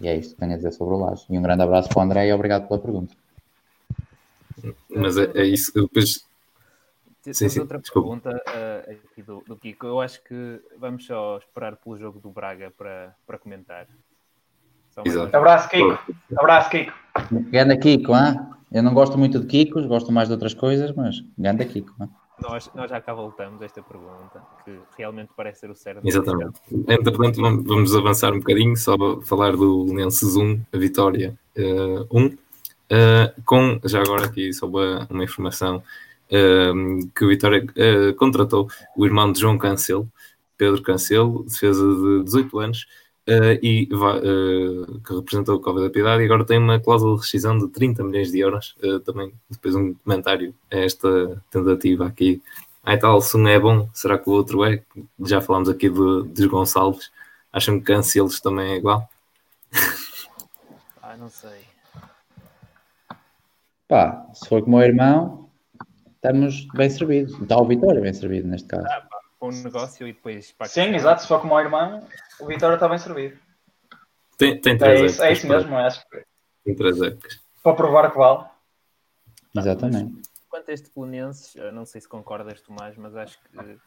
[0.00, 1.24] E é isto que tenho a dizer sobre o Laje.
[1.28, 3.14] E um grande abraço para o André e obrigado pela pergunta.
[4.88, 5.72] Mas é, é isso.
[5.74, 6.24] Depois
[7.22, 7.60] temos sim, sim.
[7.60, 8.20] outra Desculpa.
[8.20, 9.86] pergunta uh, aqui do, do, Kiko.
[9.86, 13.86] Eu acho que vamos só esperar pelo jogo do Braga para, para comentar.
[15.04, 15.36] Exato.
[15.36, 15.98] Abraço, Kiko.
[16.36, 16.92] Abraço, Kiko.
[17.50, 18.38] Ganda Kiko, hein?
[18.72, 21.94] eu não gosto muito de Kikos, gosto mais de outras coisas, mas ganda Kiko.
[22.00, 22.08] Hein?
[22.42, 26.00] Nós, nós já cá voltamos a esta pergunta, que realmente parece ser o certo.
[26.04, 26.58] Exatamente.
[26.88, 32.26] Entretanto, vamos avançar um bocadinho, só falar do Lenses 1, a vitória uh, 1.
[32.26, 35.82] Uh, com, já agora aqui só uma, uma informação,
[37.14, 40.10] que o Vitória uh, contratou o irmão de João Cancelo,
[40.56, 42.86] Pedro Cancelo, defesa de 18 anos,
[43.28, 47.22] uh, e uh, que representou o Cova da Piedade, e agora tem uma cláusula de
[47.22, 48.76] rescisão de 30 milhões de euros.
[49.04, 52.40] também depois um comentário a esta tentativa aqui.
[52.84, 54.82] Ai tal, se um é bom, será que o outro é?
[55.20, 57.10] Já falámos aqui de, de Gonçalves.
[57.52, 59.08] Acham que Cancelos também é igual?
[61.02, 61.64] Ah, não sei.
[63.88, 65.49] Pá, se for como o irmão,
[66.20, 67.40] estamos bem servidos.
[67.40, 68.86] Está o Vitória bem servido neste caso.
[68.86, 69.08] Ah,
[69.40, 70.54] um negócio e depois.
[70.66, 71.22] Sim, exato.
[71.22, 72.06] Se for como o irmão,
[72.38, 73.38] o Vitória está bem servido.
[74.36, 76.24] Tem, tem três é isso, é isso mesmo, acho que.
[76.64, 77.40] Tem três épocas.
[77.62, 78.46] Para provar que vale.
[79.56, 80.30] Exatamente.
[80.48, 83.78] Quanto a este Belenenses, não sei se concordas, Tomás, mas acho que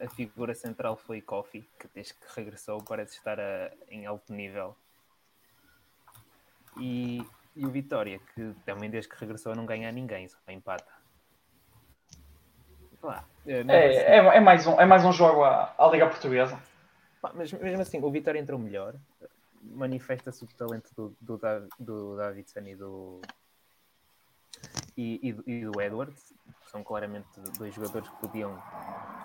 [0.00, 4.76] a figura central foi Kofi, que desde que regressou parece estar a, em alto nível.
[6.78, 10.95] E, e o Vitória, que também desde que regressou não ganha a ninguém, só empata.
[13.46, 16.58] É, é, é, é, mais um, é mais um jogo à, à Liga Portuguesa.
[17.34, 18.94] Mas mesmo assim, o Vitória entrou melhor.
[19.62, 21.40] Manifesta-se o talento do, do,
[21.78, 23.20] do Davidson e do,
[24.96, 26.34] e, e, e, do Edwards.
[26.70, 28.62] São claramente dois jogadores que podiam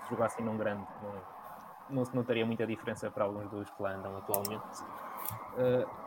[0.10, 0.86] jogar assim num grande.
[1.02, 4.82] Não, não se notaria muita diferença para alguns dos que lá andam atualmente.
[5.54, 6.01] Uh,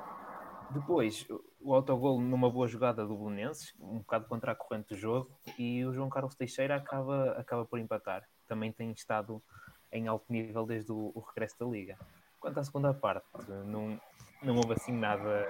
[0.71, 1.27] depois,
[1.61, 5.85] o autogol numa boa jogada do Belenenses, um bocado contra a corrente do jogo, e
[5.85, 8.25] o João Carlos Teixeira acaba, acaba por empatar.
[8.47, 9.43] Também tem estado
[9.93, 11.97] em alto nível desde o, o regresso da Liga.
[12.41, 13.27] Quanto à segunda parte,
[13.67, 13.99] não,
[14.43, 15.49] não houve assim nada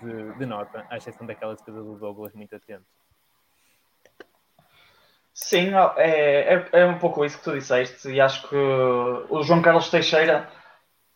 [0.00, 2.86] de, de nota, à exceção daquela defesa do Douglas muito atento.
[5.34, 9.62] Sim, é, é, é um pouco isso que tu disseste, e acho que o João
[9.62, 10.50] Carlos Teixeira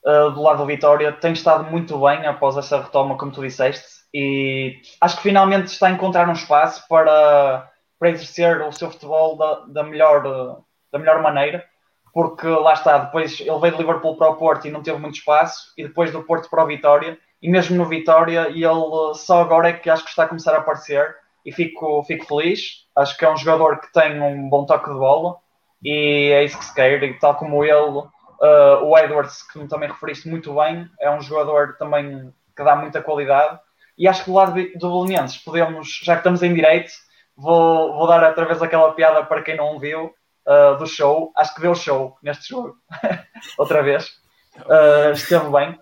[0.06, 3.86] uh, do lado do Vitória tem estado muito bem após essa retoma, como tu disseste,
[4.14, 9.36] e acho que finalmente está a encontrar um espaço para, para exercer o seu futebol
[9.36, 11.64] da, da, melhor, da melhor maneira,
[12.12, 15.18] porque lá está, depois ele veio de Liverpool para o Porto e não teve muito
[15.18, 19.68] espaço, e depois do Porto para o Vitória, e mesmo no Vitória, ele só agora
[19.68, 21.14] é que acho que está a começar a aparecer,
[21.44, 22.86] e fico, fico feliz.
[22.96, 25.36] Acho que é um jogador que tem um bom toque de bola,
[25.82, 28.02] e é isso que se quer, e tal como ele
[28.40, 33.02] Uh, o Edwards, que também referiste muito bem, é um jogador também que dá muita
[33.02, 33.58] qualidade.
[33.96, 36.92] E acho que do lado do Belenenses podemos, já que estamos em direito,
[37.36, 40.14] vou, vou dar outra vez aquela piada para quem não viu
[40.46, 41.32] uh, do show.
[41.34, 42.76] Acho que deu show neste jogo.
[43.58, 44.08] outra vez.
[44.56, 45.78] Uh, esteve bem.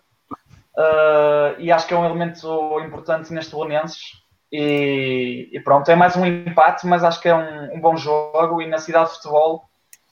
[1.58, 4.24] e acho que é um elemento importante neste Belenenses.
[4.52, 8.62] E, e, pronto, é mais um empate, mas acho que é um, um bom jogo.
[8.62, 9.64] E na cidade de futebol,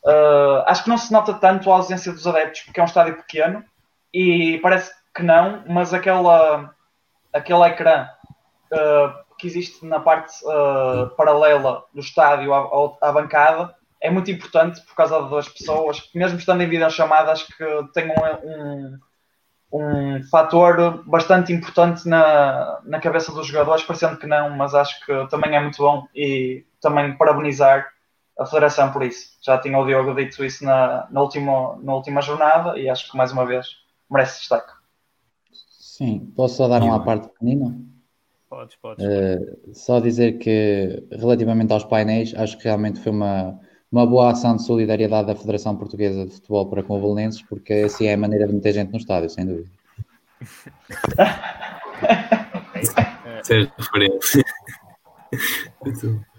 [0.05, 3.17] uh, acho que não se nota tanto a ausência dos adeptos, porque é um estádio
[3.17, 3.65] pequeno
[4.13, 6.75] e parece que não, mas aquela,
[7.33, 8.09] aquele ecrã
[8.73, 14.81] uh, que existe na parte uh, paralela do estádio à, à, bancada é muito importante
[14.83, 18.99] por causa das pessoas, mesmo estando em videochamada, acho que tem um,
[19.73, 25.05] um, um fator bastante importante na, na cabeça dos jogadores, parecendo que não, mas acho
[25.07, 27.87] que também é muito bom e também parabenizar
[28.39, 29.37] a Federação por isso.
[29.41, 33.17] Já tinha o Diogo dito isso na, na, última, na última jornada e acho que
[33.17, 33.67] mais uma vez
[34.11, 34.73] merece destaque.
[35.79, 37.79] Sim, posso só dar uma parte pequenina?
[38.49, 39.05] Podes, podes.
[39.05, 43.59] Uh, só dizer que, relativamente aos painéis, acho que realmente foi uma,
[43.91, 47.73] uma boa ação de solidariedade da Federação Portuguesa de Futebol para com o Belenenses, porque
[47.75, 49.71] assim é a maneira de meter gente no estádio, sem dúvida.
[53.43, 54.45] Ser referência.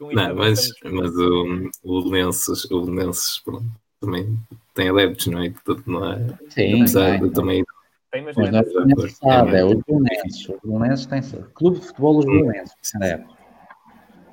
[0.00, 3.66] Não, mas, mas o, o Belenenses, o Belenenses pronto,
[4.00, 4.38] também
[4.74, 5.50] tem adeptos, não é?
[5.50, 6.18] Portanto, não é?
[6.48, 7.64] Sim, Apesar de também
[8.10, 10.48] tem, mas, mas não é sabe, é os Belenenses.
[10.48, 11.22] Os Belenenses têm
[11.54, 13.24] Clube de Futebol Os Belenenses, é.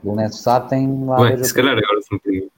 [0.02, 1.18] O Belenenses sabe tem lá...
[1.18, 2.52] Bem, se calhar agora se me permite.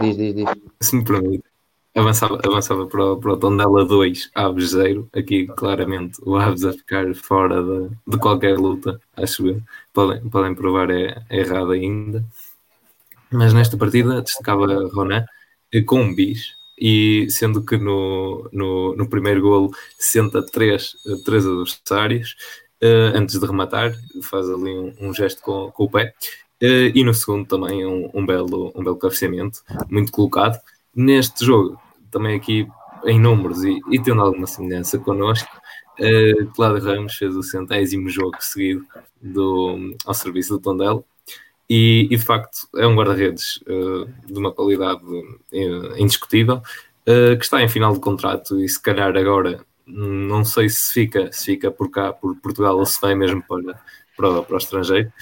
[0.00, 0.46] Diz, diz, diz.
[0.80, 1.51] Se me permite.
[1.94, 5.08] Avançava, avançava para, o, para o Tondela 2, Aves 0.
[5.14, 9.62] Aqui, claramente, o Aves a ficar fora de, de qualquer luta, acho eu.
[9.92, 12.24] Podem, podem provar é, é errado ainda.
[13.30, 15.24] Mas nesta partida destacava Ronan
[15.86, 22.36] com um bis, e sendo que no, no, no primeiro golo senta três, três adversários
[22.82, 26.12] uh, antes de rematar, faz ali um, um gesto com, com, o pé.
[26.62, 30.60] Uh, e no segundo também um, um, belo, um belo cabeceamento, muito colocado.
[30.94, 31.80] Neste jogo,
[32.12, 32.68] também aqui
[33.04, 35.48] em números e, e tendo alguma semelhança connosco,
[35.98, 38.86] uh, Cláudio Ramos fez o centésimo jogo seguido
[39.20, 41.02] do, ao serviço do Tondela
[41.68, 46.62] e, e de facto é um guarda-redes uh, de uma qualidade uh, indiscutível,
[47.04, 51.46] que está em final de contrato e se calhar agora não sei se fica, se
[51.46, 53.76] fica por cá, por Portugal, ou se vai mesmo para,
[54.16, 55.12] para, para o estrangeiro.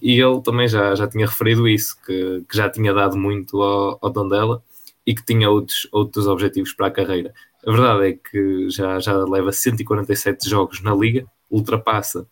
[0.00, 3.98] E ele também já, já tinha referido isso, que, que já tinha dado muito ao,
[4.00, 4.62] ao Tondela
[5.10, 7.34] e que tinha outros, outros objetivos para a carreira.
[7.66, 12.24] A verdade é que já, já leva 147 jogos na Liga, ultrapassa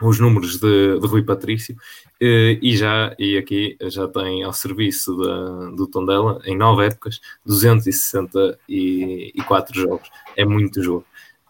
[0.00, 1.76] os números de, de Rui Patrício
[2.18, 7.20] eh, e já e aqui já tem ao serviço da, do Tondela em nove épocas
[7.44, 10.08] 264 jogos.
[10.34, 11.04] É muito jogo.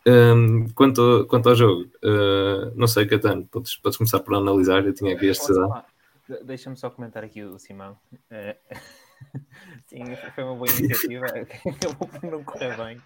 [0.04, 4.92] Um, quanto, quanto ao jogo uh, não sei Catano podes, podes começar por analisar eu
[4.92, 5.52] tinha aqui este
[6.44, 7.96] deixa-me só comentar aqui o Simão.
[8.12, 8.56] Uh,
[9.86, 10.04] Sim,
[10.34, 11.26] foi uma boa iniciativa.
[12.22, 12.96] Não correr bem.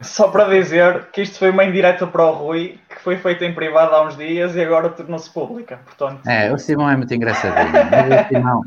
[0.00, 3.54] Só para dizer que isto foi uma indireta para o Rui, que foi feita em
[3.54, 5.80] privado há uns dias e agora tornou-se pública.
[5.84, 6.26] Portanto...
[6.26, 7.72] É, o Simão é muito engraçadinho.
[7.90, 8.62] Mas o Simão,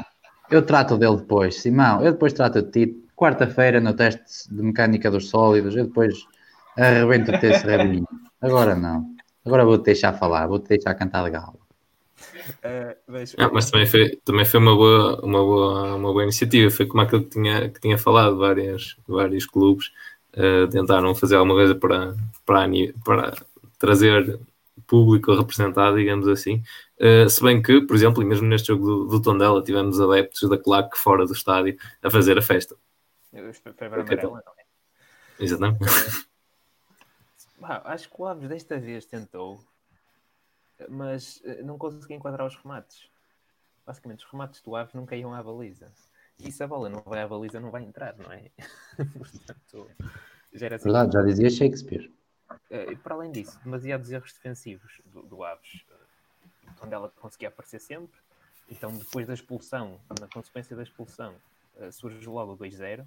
[0.52, 1.62] eu trato dele depois.
[1.62, 3.00] Simão, eu depois trato de ti.
[3.16, 6.14] Quarta-feira no teste de mecânica dos sólidos, eu depois
[6.78, 8.08] arrebento-te esse rabinho.
[8.42, 9.06] Agora não.
[9.46, 11.32] Agora vou-te deixar falar, vou-te deixar cantar de
[13.08, 16.70] mas, ah, mas também foi, também foi uma, boa, uma, boa, uma boa iniciativa.
[16.70, 19.88] Foi como aquilo que tinha, que tinha falado, várias, vários clubes
[20.34, 23.34] uh, tentaram fazer alguma coisa para, para, para
[23.78, 24.40] trazer
[24.88, 26.64] público representado, digamos assim.
[27.00, 30.50] Uh, se bem que, por exemplo, e mesmo neste jogo do, do Tondela, tivemos adeptos
[30.50, 32.76] da claque fora do estádio a fazer a festa.
[33.32, 34.64] Foi amarela, não é?
[35.40, 35.80] Exatamente.
[37.62, 39.60] acho que o Aves desta vez tentou
[40.90, 43.10] mas eh, não consegui enquadrar os remates.
[43.86, 45.92] Basicamente, os remates do Aves nunca iam à baliza.
[46.40, 48.50] E se a bola não vai à baliza, não vai entrar, não é?
[49.18, 49.90] Portanto,
[50.54, 50.86] já era assim.
[50.86, 52.12] Verdade, já dizia Shakespeare.
[52.70, 57.50] Eh, e para além disso, demasiados erros defensivos do, do Aves, eh, onde ela conseguia
[57.50, 58.18] aparecer sempre.
[58.70, 61.36] Então, depois da expulsão, na consequência da expulsão,
[61.92, 63.06] surge logo o 2-0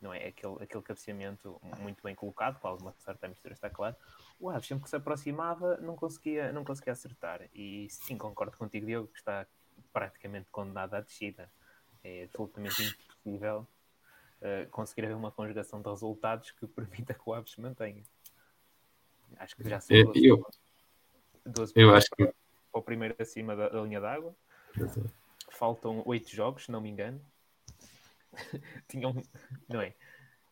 [0.00, 0.28] não é?
[0.28, 3.96] Aquele, aquele cabeceamento muito bem colocado, com alguma sorte a mistura, está claro.
[4.38, 7.48] O Aves, sempre que se aproximava, não conseguia, não conseguia acertar.
[7.54, 9.46] E sim, concordo contigo, Diogo, que está
[9.92, 11.50] praticamente condenado à descida.
[12.04, 13.66] É absolutamente impossível
[14.40, 18.02] uh, conseguir haver uma conjugação de resultados que permita que o Aves se mantenha.
[19.38, 20.46] Acho que já são 12, eu,
[21.44, 22.24] 12 eu acho que...
[22.26, 22.34] para
[22.72, 24.34] o primeiro acima da, da linha d'água.
[25.50, 27.20] Faltam oito jogos, se não me engano.
[28.88, 29.14] tinham,
[29.68, 29.94] não é?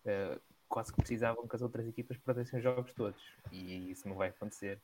[0.05, 3.20] Uh, quase que precisavam que as outras equipas perdessem os jogos todos.
[3.53, 4.79] E isso não vai acontecer.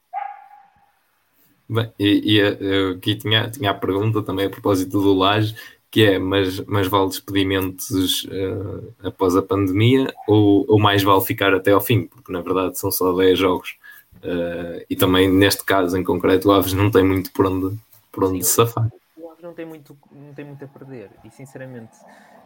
[1.68, 5.54] Bem, e, e eu aqui tinha, tinha a pergunta também a propósito do Laje,
[5.90, 11.52] que é, mas, mas vale despedimentos uh, após a pandemia ou, ou mais vale ficar
[11.52, 13.76] até ao fim, porque na verdade são só 10 jogos.
[14.16, 17.76] Uh, e também neste caso em concreto o Aves não tem muito por onde,
[18.12, 18.88] por onde Sim, safar.
[19.16, 21.96] O Aves não tem, muito, não tem muito a perder e sinceramente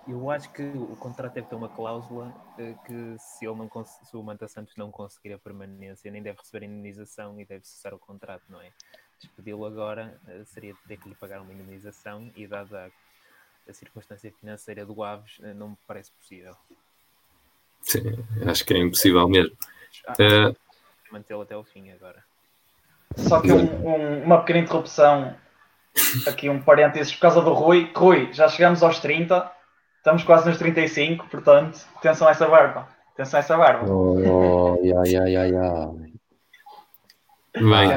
[0.07, 4.17] eu acho que o contrato deve ter uma cláusula uh, que se, ele não se
[4.17, 7.99] o Manta Santos não conseguir a permanência nem deve receber indenização e deve cessar o
[7.99, 8.71] contrato, não é?
[9.19, 12.93] Despedi-lo agora uh, seria ter que lhe pagar uma indenização e dada
[13.67, 16.55] a, a circunstância financeira do Aves não me parece possível.
[17.83, 18.01] Sim,
[18.47, 19.57] acho que é impossível mesmo.
[20.09, 20.57] Uh,
[21.11, 22.25] mantê-lo até o fim agora.
[23.17, 25.37] Só que um, um, uma pequena interrupção,
[26.27, 27.91] aqui um parênteses por causa do Rui.
[27.95, 29.51] Rui, já chegamos aos 30,
[30.05, 32.87] estamos quase nos 35, portanto, atenção a essa barba.
[33.15, 33.91] Atenção a essa barba.
[33.91, 36.13] Oh, ai, ai, ai, ai.
[37.55, 37.89] Bem,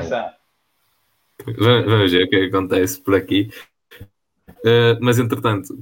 [1.86, 3.50] vamos ver o que acontece por aqui.
[4.50, 5.78] Uh, mas entretanto,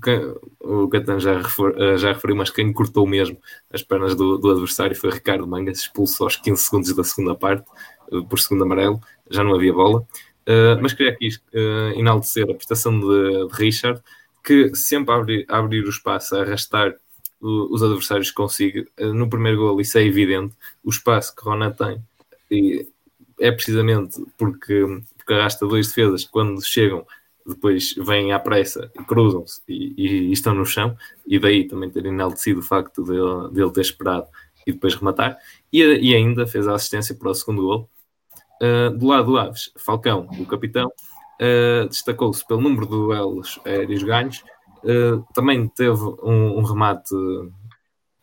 [0.59, 3.38] o Catan já, refer, uh, já referiu, mas quem cortou mesmo
[3.71, 7.69] as pernas do, do, adversário foi Ricardo Mangas, expulso aos 15 segundos da segunda parte,
[8.11, 10.05] uh, por segundo amarelo, já não havia bola.
[10.81, 11.29] mas queria aqui
[11.95, 14.01] enaltecer a prestação de, de, Richard,
[14.45, 16.95] que sempre a abrir, a abrir o espaço, a arrastar
[17.41, 18.86] os adversários consigo.
[18.97, 20.53] no primeiro gol, isso é evidente,
[20.84, 22.01] o espaço que Rona tem.
[22.49, 22.88] E
[23.39, 24.86] é precisamente porque,
[25.17, 27.05] porque arrasta dois defesas quando chegam
[27.45, 32.60] depois vêm à pressa, cruzam-se e, e, estão no chão, e daí também ter enaltecido
[32.60, 34.27] o facto de, de ele ter esperado
[34.65, 35.38] e depois rematar,
[35.71, 37.89] e, e, ainda fez a assistência para o segundo gol.
[38.60, 40.91] Uh, do lado do Aves, Falcão, o capitão,
[41.41, 44.43] uh, destacou-se pelo número de duelos aéreos ganhos,
[44.84, 47.13] uh, também teve um, um remate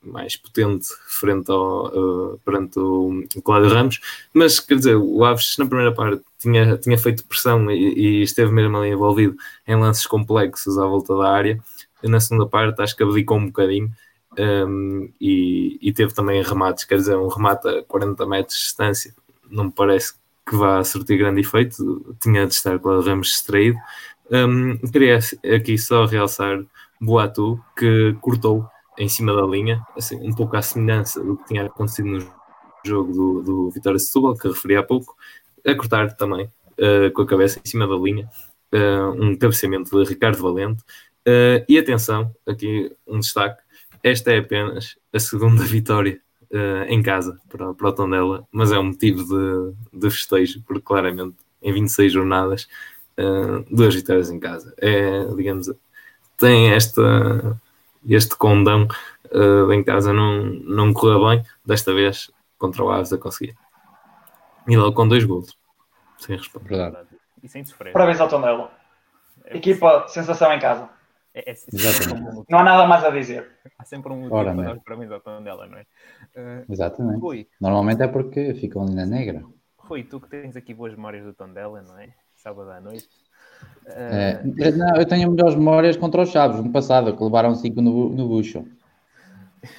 [0.03, 4.01] mais potente frente ao, uh, perante o, o Cláudio Ramos,
[4.35, 8.51] mas quer dizer, o Aves na primeira parte tinha, tinha feito pressão e, e, esteve
[8.51, 11.61] mesmo ali envolvido em lances complexos à volta da área.
[12.03, 13.88] E na segunda parte acho que abdicou um bocadinho
[14.37, 18.64] um, ehm, e, e, teve também remates, quer dizer, um remate a 40 metros de
[18.64, 19.14] distância,
[19.48, 20.14] não me parece
[20.48, 23.78] que vá surtir grande efeito, tinha de estar Cláudio Ramos distraído.
[24.31, 25.18] Um, queria
[25.55, 26.64] aqui só realçar
[27.00, 28.66] Boatu, que cortou
[28.98, 32.33] em cima da linha, assim, um pouco à semelhança do que tinha acontecido no
[32.85, 35.16] jogo do, do Vitória Setúbal, que referi há pouco,
[35.66, 38.28] a cortar também uh, com a cabeça em cima da linha,
[38.72, 40.83] uh, um cabeceamento de Ricardo Valente.
[41.26, 43.62] Uh, e atenção, aqui um destaque:
[44.02, 46.20] esta é apenas a segunda vitória
[46.88, 51.34] em casa para, para o Tondela, mas é um motivo de, de festejo, porque claramente
[51.62, 52.68] em 26 jornadas,
[53.70, 54.74] duas vitórias em casa.
[54.78, 55.70] É, digamos,
[56.36, 57.02] tem esta
[58.08, 58.88] este condão
[59.32, 63.56] uh, em casa não, não correu bem, desta vez contra o Aves a conseguir.
[64.66, 65.56] E logo com dois gols.
[66.18, 66.68] Sem resposta.
[66.68, 67.08] Verdade.
[67.42, 67.92] E sem sofrer.
[67.92, 68.70] Parabéns ao Tondela.
[69.44, 70.88] É Equipa, sensação em casa.
[71.34, 73.48] É, é, é não há nada mais a dizer.
[73.78, 75.82] Há sempre um motivo Ora, para dar os parabéns ao Tondela, não é?
[76.36, 77.20] Uh, Exatamente.
[77.20, 79.42] Rui, Normalmente é porque ficam ali na negra.
[79.78, 82.10] Rui, tu que tens aqui boas memórias do Tondela, não é?
[82.36, 83.08] Sábado à noite.
[83.86, 84.42] É,
[84.72, 88.28] não, eu tenho melhores memórias contra os Chaves no passado, que levaram 5 no, no
[88.28, 88.66] bucho.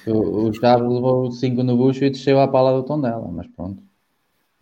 [0.06, 3.82] O, o Chaves levou 5 no bucho e desceu à pala do Tondela, mas pronto.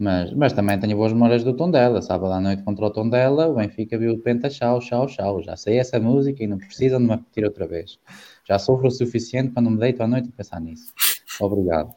[0.02, 2.02] Mas, mas também tenho boas memórias do Tondela.
[2.02, 5.40] Sábado à noite contra o Tondela, o Benfica viu o Penta chau, chau, chau.
[5.40, 8.00] Já sei essa música e não precisam de me repetir outra vez.
[8.44, 10.92] Já sofro o suficiente para não me deito à noite e pensar nisso.
[11.40, 11.94] Obrigado.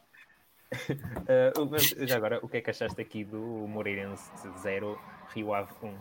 [0.91, 4.29] uh, mas já agora, o que é que achaste aqui do Moreirense
[4.61, 4.99] 0,
[5.33, 5.93] Rio Ave 1?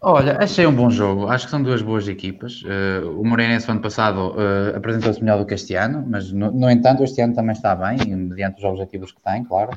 [0.00, 1.26] Olha, achei um bom jogo.
[1.26, 2.62] Acho que são duas boas equipas.
[2.62, 6.70] Uh, o Moreirense, ano passado, uh, apresentou-se melhor do que este ano, mas, no, no,
[6.70, 9.76] entanto, este ano também está bem, mediante os objetivos que tem, claro.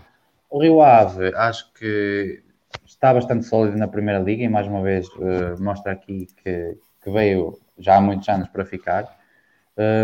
[0.49, 2.41] O Rio Ave, acho que
[2.85, 7.11] está bastante sólido na Primeira Liga e, mais uma vez, uh, mostra aqui que, que,
[7.11, 9.07] veio já há muitos anos para ficar.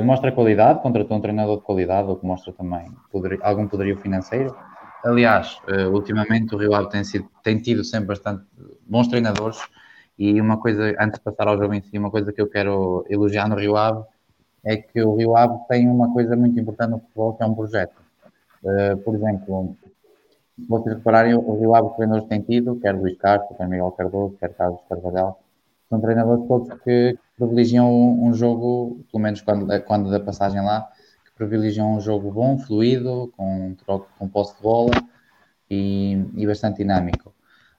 [0.06, 4.56] mostra qualidade, contratou um treinador de qualidade, o que mostra também poder, algum poderio financeiro.
[5.04, 5.60] Aliás,
[5.92, 8.46] ultimamente o Rio Ave tem, sido, tem tido sempre bastante
[8.88, 9.60] bons treinadores
[10.18, 13.06] e uma coisa, antes de passar ao jogo em si, uma coisa que eu quero
[13.10, 14.04] elogiar no Rio Ave
[14.64, 17.54] é que o Rio Ave tem uma coisa muito importante no futebol, que é um
[17.54, 17.96] projeto.
[18.64, 19.78] Uh, por exemplo,
[20.60, 23.92] se vocês repararem, o Rio Ave, os treinadores têm tido, quer Luís Castro, quer Miguel
[23.92, 25.42] Cardoso, quer Carlos Carvalhal,
[25.90, 30.90] são treinadores todos que privilegiam um, jogo, pelo menos quando, quando da passagem lá,
[31.26, 34.92] que privilegiam um jogo bom, fluido, com troco, com posse de bola
[35.70, 37.34] e, e bastante dinâmico.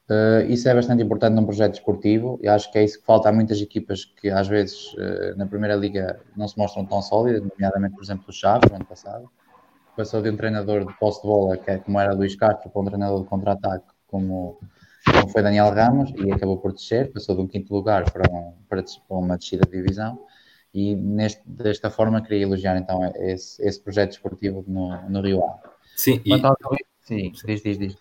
[0.09, 3.29] Uh, isso é bastante importante num projeto desportivo e acho que é isso que falta
[3.29, 7.43] a muitas equipas que às vezes uh, na Primeira Liga não se mostram tão sólidas,
[7.43, 9.29] nomeadamente, por exemplo, o Chaves, no ano passado.
[9.97, 12.83] Passou de um treinador de posse de bola, que é como era Luís Castro, para
[12.83, 14.61] um treinador de contra-ataque como,
[15.05, 18.53] como foi Daniel Ramos, e acabou por descer, passou de um quinto lugar para, um,
[18.69, 20.19] para, para uma descida de divisão,
[20.73, 25.61] e neste, desta forma queria elogiar então esse, esse projeto esportivo no, no Rio Ave.
[25.97, 26.33] Sim, e...
[27.01, 27.97] Sim, diz, diz, diz.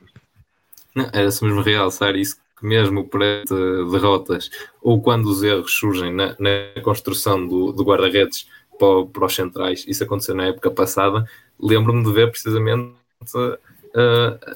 [0.95, 3.53] Não, era só mesmo realçar isso, que mesmo perante
[3.91, 4.49] derrotas,
[4.81, 8.47] ou quando os erros surgem na, na construção do, do guarda-redes
[8.79, 11.25] para, para, os centrais, isso aconteceu na época passada,
[11.59, 13.57] lembro-me de ver precisamente uh,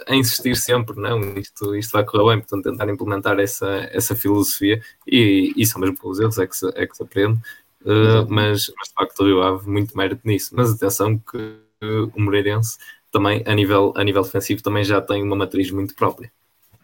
[0.08, 4.82] a insistir sempre, não, isto, isto vai correr bem, portanto tentar implementar essa, essa filosofia
[5.08, 7.40] e, e só mesmo com os erros é que se, é que se aprende,
[7.82, 11.60] uh, mas, mas de facto o Rio Ave muito mérito nisso, mas atenção que
[12.14, 12.78] o Moreirense
[13.12, 16.32] também a nível, a nível defensivo também já tem uma matriz muito própria.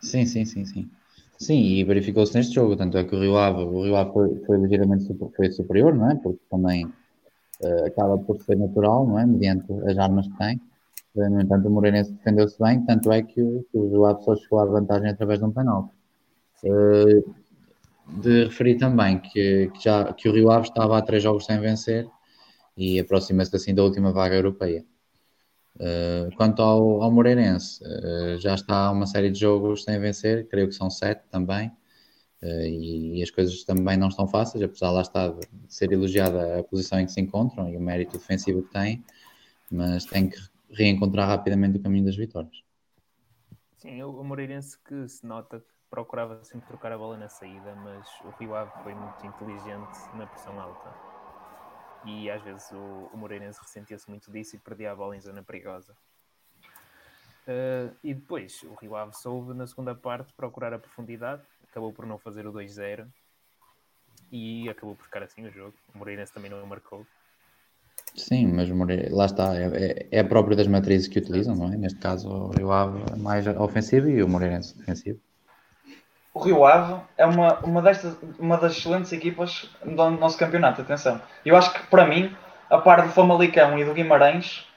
[0.02, 0.90] Sim, sim, sim, sim.
[1.38, 4.36] Sim, e verificou-se neste jogo, tanto é que o Rio Ave, o Rio Ave foi,
[4.46, 6.16] foi ligeiramente super, foi superior, não é?
[6.16, 6.90] Porque também
[7.62, 9.26] uh, acaba por ser natural, não é?
[9.26, 10.62] Mediante as armas que tem.
[11.16, 13.42] No entanto, o Moreirense defendeu-se bem, tanto é que
[13.72, 15.92] que o Ave só chegou à vantagem através de um penalti.
[16.64, 17.34] Uh,
[18.08, 21.60] de referir também que, que, já, que o Rio Ave estava há três jogos sem
[21.60, 22.08] vencer
[22.78, 24.86] e aproxima-se assim da última vaga europeia.
[25.76, 30.68] Uh, quanto ao, ao Moreirense, uh, já está uma série de jogos sem vencer, creio
[30.68, 31.74] que são sete também, uh,
[32.46, 36.64] e, e, as coisas também não estão fáceis, apesar lá está de ser elogiada a
[36.64, 39.04] posição em que se encontram e o mérito defensivo que têm,
[39.72, 40.38] mas tem que
[40.72, 42.64] reencontrar rapidamente o caminho das vitórias.
[43.78, 48.08] Sim, o Moreirense que se nota que procurava sempre trocar a bola na saída, mas
[48.26, 51.16] o Rio Ave foi muito inteligente na pressão alta
[52.06, 55.44] e às vezes o, o Moreirense ressentia-se muito disso e perdia a bola em zona
[55.44, 55.96] perigosa.
[57.48, 61.44] Uh, e depois o Rio Ave soube na segunda parte procurar a profundidade,
[61.76, 63.06] acabou por não fazer o 2-0
[64.32, 65.74] e acabou por ficar assim o jogo.
[65.94, 67.06] O Moreirense também não o marcou.
[68.16, 68.70] Sim, mas
[69.12, 71.76] lá está, é, é, é próprio das matrizes que utilizam, não é?
[71.76, 75.20] Neste caso o Rio Ave é mais ofensivo e o Moreirense defensivo
[76.36, 81.22] o Rio Ave é uma, uma, destas, uma das excelentes equipas do nosso campeonato, atenção.
[81.46, 82.36] Eu acho que, para mim,
[82.70, 84.68] a par do Famalicão e do Guimarães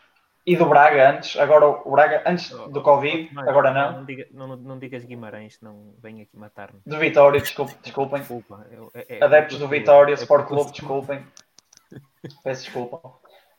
[0.48, 3.92] e do Braga antes, agora o Braga antes do Covid, não, agora não.
[3.98, 6.80] Não, diga, não, não digas Guimarães, não venha aqui matar-me.
[6.86, 8.20] Do Vitória, desculpe, desculpem.
[8.20, 11.22] Desculpa, é, é, Adeptos do Vitória, Sport Clube, desculpem.
[12.42, 12.96] Peço desculpa.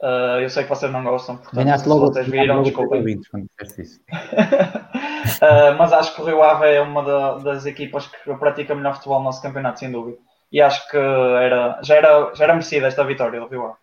[0.02, 3.22] Uh, eu sei que vocês não gostam, portanto, Ganhaste logo, vocês viram, desculpem.
[3.30, 4.02] quando disseste isso.
[4.10, 8.96] uh, mas acho que o Rio Ave é uma da, das equipas que pratica melhor
[8.96, 10.18] futebol no nosso campeonato, sem dúvida.
[10.52, 13.78] E acho que era, já, era, já era merecida esta vitória do Rio Ave.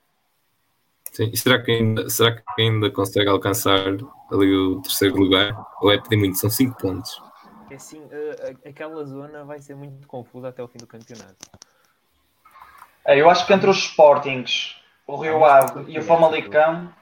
[1.16, 3.88] Sim, e será que, ainda, será que ainda consegue alcançar
[4.30, 5.56] ali o terceiro lugar?
[5.80, 6.36] Ou é pedir muito?
[6.36, 7.22] São 5 pontos.
[7.70, 11.34] É assim, uh, aquela zona vai ser muito confusa até o fim do campeonato.
[13.02, 16.92] É, eu acho que entre os Sportings o Rio Ave e o Famalicão.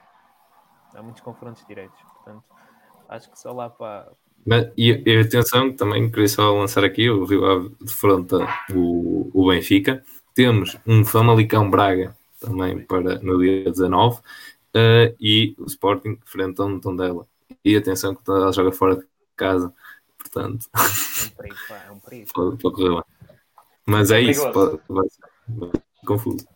[0.93, 2.45] Há muitos confrontos diretos, portanto,
[3.09, 4.13] acho que só lá para.
[4.45, 8.37] Mas, e, e atenção, também queria só lançar aqui: o Rio Ave defronta
[8.73, 10.01] o, o Benfica.
[10.33, 14.21] Temos um Famalicão Braga também para no dia 19 uh,
[14.73, 17.27] eh, e o Sporting frente a um Tondela.
[17.63, 19.05] E atenção que ela joga fora de
[19.35, 19.73] casa,
[20.17, 20.67] portanto.
[20.73, 22.31] É um perigo, é um perigo.
[22.33, 23.03] pode, pode correr bem.
[23.85, 25.23] Mas é, é isso, pode, vai ser
[26.05, 26.47] confuso.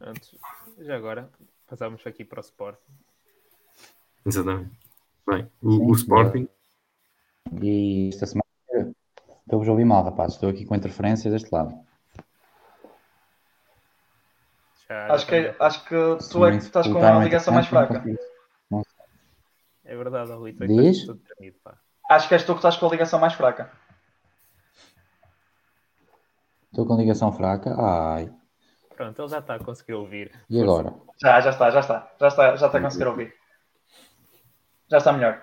[0.00, 0.34] Antes,
[0.80, 1.30] já agora,
[1.66, 2.92] passamos aqui para o Sporting.
[4.24, 4.70] Exatamente.
[5.26, 6.48] Bem, o, o Sporting.
[7.62, 8.44] E esta semana
[9.42, 10.34] estou-vos a ouvir mal, rapaz.
[10.34, 11.74] Estou aqui com interferências deste lado.
[14.90, 15.94] Já, acho, que, acho que
[16.30, 18.02] tu é que estás com a ligação mais fraca.
[19.84, 20.52] É verdade, Rui.
[20.52, 21.06] Tu é Diz?
[21.06, 21.58] Tremido,
[22.10, 23.70] acho que és tu que estás com a ligação mais fraca.
[26.70, 27.74] Estou com ligação fraca?
[27.78, 28.30] Ai.
[28.94, 30.32] Pronto, ele já está a conseguir ouvir.
[30.50, 30.92] E agora?
[31.22, 32.10] Já, já está, já está.
[32.20, 33.34] Já está, já está a conseguir ouvir.
[34.90, 35.42] Já está melhor.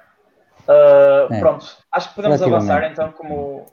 [0.67, 1.39] Uh, é.
[1.39, 3.65] Pronto, acho que podemos avançar então, como,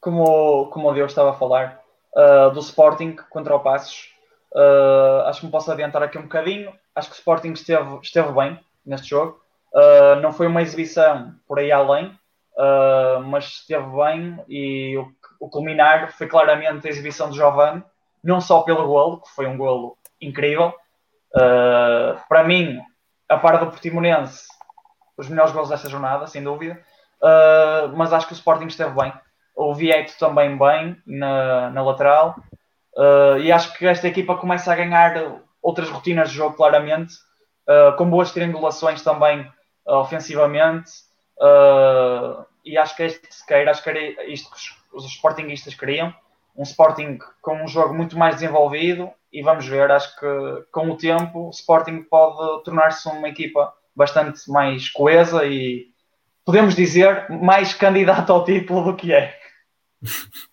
[0.00, 1.80] como, como o Diogo estava a falar,
[2.16, 4.11] uh, do Sporting contra o Passos.
[4.54, 6.72] Uh, acho que me posso adiantar aqui um bocadinho.
[6.94, 9.40] Acho que o Sporting esteve, esteve bem neste jogo.
[10.20, 12.16] não foi uma exibição por aí além,
[13.26, 17.82] mas esteve bem e o, o culminar foi claramente a exibição de Giovanni
[18.22, 20.72] não só pelo golo, que foi um golo incrível.
[21.34, 22.78] Uh, para mim,
[23.28, 24.46] a par do Portimonense,
[25.16, 26.80] os melhores golos desta jornada, sem dúvida.
[27.20, 29.12] Uh, mas acho que o Sporting esteve bem.
[29.56, 32.36] O Vieto também bem na, na lateral.
[32.96, 37.14] Uh, e acho que esta equipa começa a ganhar outras rotinas de jogo, claramente,
[37.96, 39.48] com boas triangulações também
[39.86, 40.90] ofensivamente.
[42.64, 46.12] e acho que se queira, acho que era isto que os, os Sportingistas queriam
[46.56, 50.26] um Sporting com um jogo muito mais desenvolvido e vamos ver, acho que
[50.70, 55.86] com o tempo o Sporting pode tornar-se uma equipa bastante mais coesa e,
[56.44, 59.38] podemos dizer, mais candidato ao título do que é.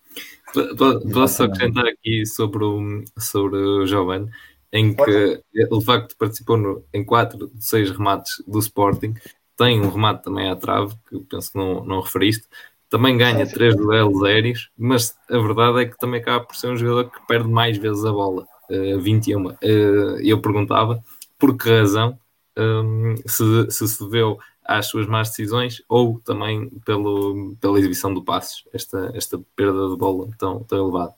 [1.12, 4.30] Posso acrescentar aqui sobre o, sobre o Giovanni,
[4.72, 9.14] em que o facto participou no, em 4 de 6 remates do Sporting,
[9.56, 12.46] tem um remate também à trave, que penso que não, não referiste,
[12.88, 16.76] também ganha 3 duelos aéreos, mas a verdade é que também acaba por ser um
[16.76, 19.46] jogador que perde mais vezes a bola, uh, 21.
[19.46, 19.54] Uh,
[20.22, 21.02] eu perguntava
[21.38, 22.18] por que razão
[22.58, 28.22] um, se, se se deveu às suas más decisões ou também pelo, pela exibição do
[28.22, 31.14] Passos, esta, esta perda de bola tão, tão elevada.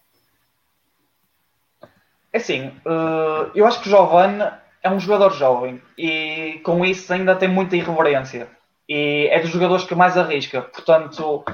[2.32, 4.42] É assim, uh, eu acho que o Giovanni
[4.82, 8.48] é um jogador jovem e com isso ainda tem muita irreverência
[8.88, 10.62] e é dos jogadores que mais arrisca.
[10.62, 11.44] Portanto,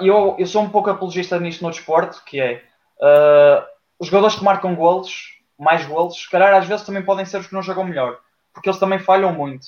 [0.00, 2.62] eu, eu sou um pouco apologista nisto no desporto, que é
[2.98, 3.64] uh,
[3.98, 7.46] os jogadores que marcam golos, mais golos, se calhar às vezes também podem ser os
[7.46, 8.18] que não jogam melhor,
[8.52, 9.66] porque eles também falham muito,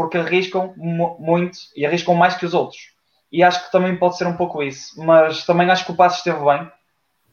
[0.00, 2.94] porque arriscam muito e arriscam mais que os outros.
[3.30, 6.16] E acho que também pode ser um pouco isso, mas também acho que o passo
[6.16, 6.62] esteve bem.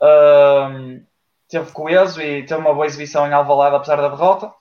[0.01, 1.01] Uh,
[1.47, 4.51] teve coeso e teve uma boa exibição em Alvalade apesar da derrota.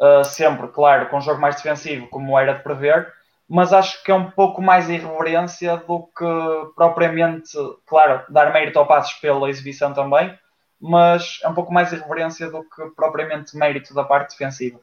[0.00, 3.12] Uh, sempre, claro, com um jogo mais defensivo, como era de prever,
[3.48, 8.86] mas acho que é um pouco mais irreverência do que propriamente, claro, dar mérito ao
[8.86, 10.32] Passos pela exibição também,
[10.80, 14.78] mas é um pouco mais irreverência do que propriamente mérito da parte defensiva.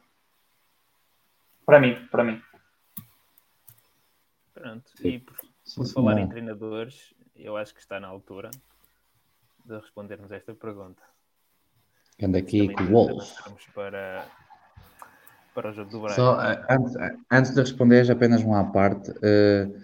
[1.64, 2.42] Para mim, para mim.
[4.56, 5.36] Pronto, e por,
[5.76, 8.50] por falar em treinadores, eu acho que está na altura
[9.66, 11.02] de respondermos esta pergunta.
[12.22, 13.30] Anda aqui com o Wolf.
[13.74, 14.26] Para,
[15.54, 16.14] para o jogo do Braga.
[16.14, 19.10] Só, eh, antes, eh, antes de responder, apenas uma à parte.
[19.10, 19.78] Uh,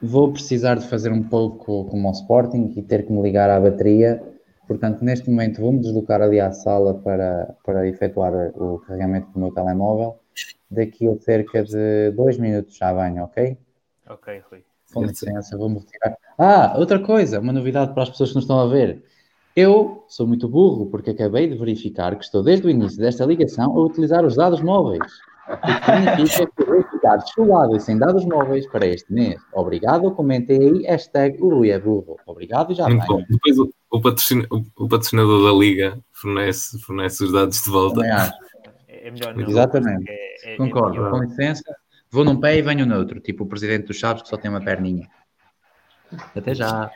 [0.00, 3.60] vou precisar de fazer um pouco como o Sporting e ter que me ligar à
[3.60, 4.22] bateria.
[4.66, 9.52] Portanto, neste momento vou-me deslocar ali à sala para, para efetuar o carregamento do meu
[9.52, 10.18] telemóvel.
[10.70, 13.56] Daqui a cerca de dois minutos já venho, ok?
[14.08, 14.64] Ok, Rui.
[14.92, 16.16] Com licença, vou-me retirar.
[16.38, 19.02] Ah, outra coisa, uma novidade para as pessoas que nos estão a ver.
[19.54, 23.76] Eu sou muito burro porque acabei de verificar que estou desde o início desta ligação
[23.76, 25.12] a utilizar os dados móveis.
[25.48, 29.40] O que significa que vou ficar chulado e sem dados móveis para este mês.
[29.52, 32.16] Obrigado, comentei aí, hashtag o Rui é burro.
[32.26, 33.24] Obrigado e já Muito.
[33.28, 38.02] Depois o, o, patrocinador, o, patrocinador da Liga fornece, fornece os dados de volta.
[39.02, 39.48] É melhor não.
[39.48, 40.04] Exatamente.
[40.08, 41.06] É, é, Concordo.
[41.06, 41.76] É com licença.
[42.10, 43.20] Vou num pé e venho no outro.
[43.20, 45.08] Tipo o presidente dos Chaves que só tem uma perninha.
[46.34, 46.90] Até já.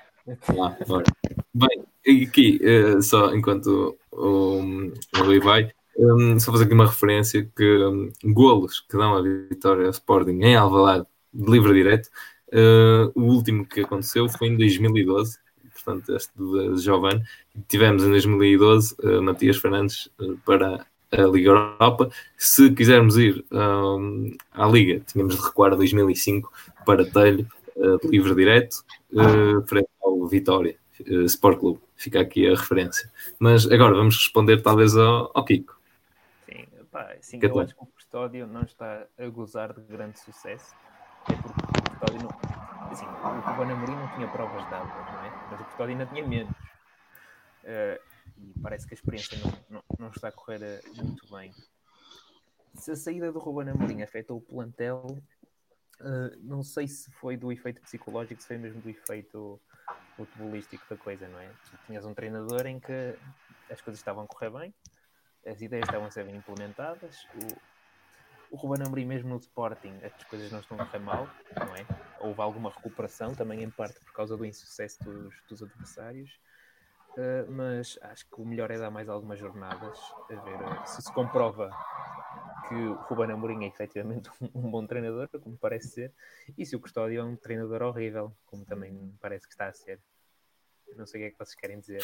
[1.53, 7.51] Bem, aqui, uh, só enquanto o, o Rui vai, um, só fazer aqui uma referência
[7.57, 12.09] que um, golos que dão a vitória ao Sporting em Alvalade de livre direto,
[12.53, 15.39] uh, o último que aconteceu foi em 2012,
[15.73, 17.23] portanto este de Giovanni,
[17.69, 22.11] tivemos em 2012 uh, eh, Matias Fernandes uh, para a Liga Europa.
[22.37, 26.51] Se quisermos ir um, à Liga, tínhamos de recuar a 2005
[26.85, 27.47] para Telho,
[28.03, 28.85] de livre direto,
[29.67, 30.77] frente ao Vitória
[31.27, 31.81] Sport Clube.
[31.97, 33.11] Fica aqui a referência.
[33.39, 35.81] Mas agora vamos responder talvez ao, ao Kiko.
[36.93, 40.75] Pá, sim, que eu acho que o Custódio não está a gozar de grande sucesso.
[41.27, 42.91] É porque o Custódio não.
[42.91, 45.33] Assim, o não tinha provas dadas, não é?
[45.51, 46.53] Mas o Custódio ainda tinha menos.
[47.65, 47.99] Uh,
[48.37, 51.53] e parece que a experiência não, não, não está a correr eh, muito bem.
[52.75, 55.07] Se a saída do Ruben Amorim afetou o plantel,
[56.01, 59.61] uh, não sei se foi do efeito psicológico, se foi mesmo do efeito
[60.17, 61.51] futebolístico da coisa, não é?
[61.87, 63.15] Tinhas um treinador em que
[63.71, 64.75] as coisas estavam a correr bem,
[65.47, 67.27] as ideias estavam a ser bem implementadas.
[67.35, 71.75] O, o Ruben Amorim mesmo no Sporting, as coisas não estão a correr mal, não
[71.77, 71.87] é?
[72.21, 76.39] Houve alguma recuperação, também em parte por causa do insucesso dos, dos adversários.
[77.17, 79.99] Uh, mas acho que o melhor é dar mais algumas jornadas
[80.31, 81.71] a ver se se comprova
[82.69, 86.13] que o Ruben Amorim é efetivamente um, um, bom treinador, como parece ser,
[86.57, 90.01] e se o Custódio é um treinador horrível, como também parece que está a ser.
[90.97, 92.01] Não sei o que é que vocês querem dizer.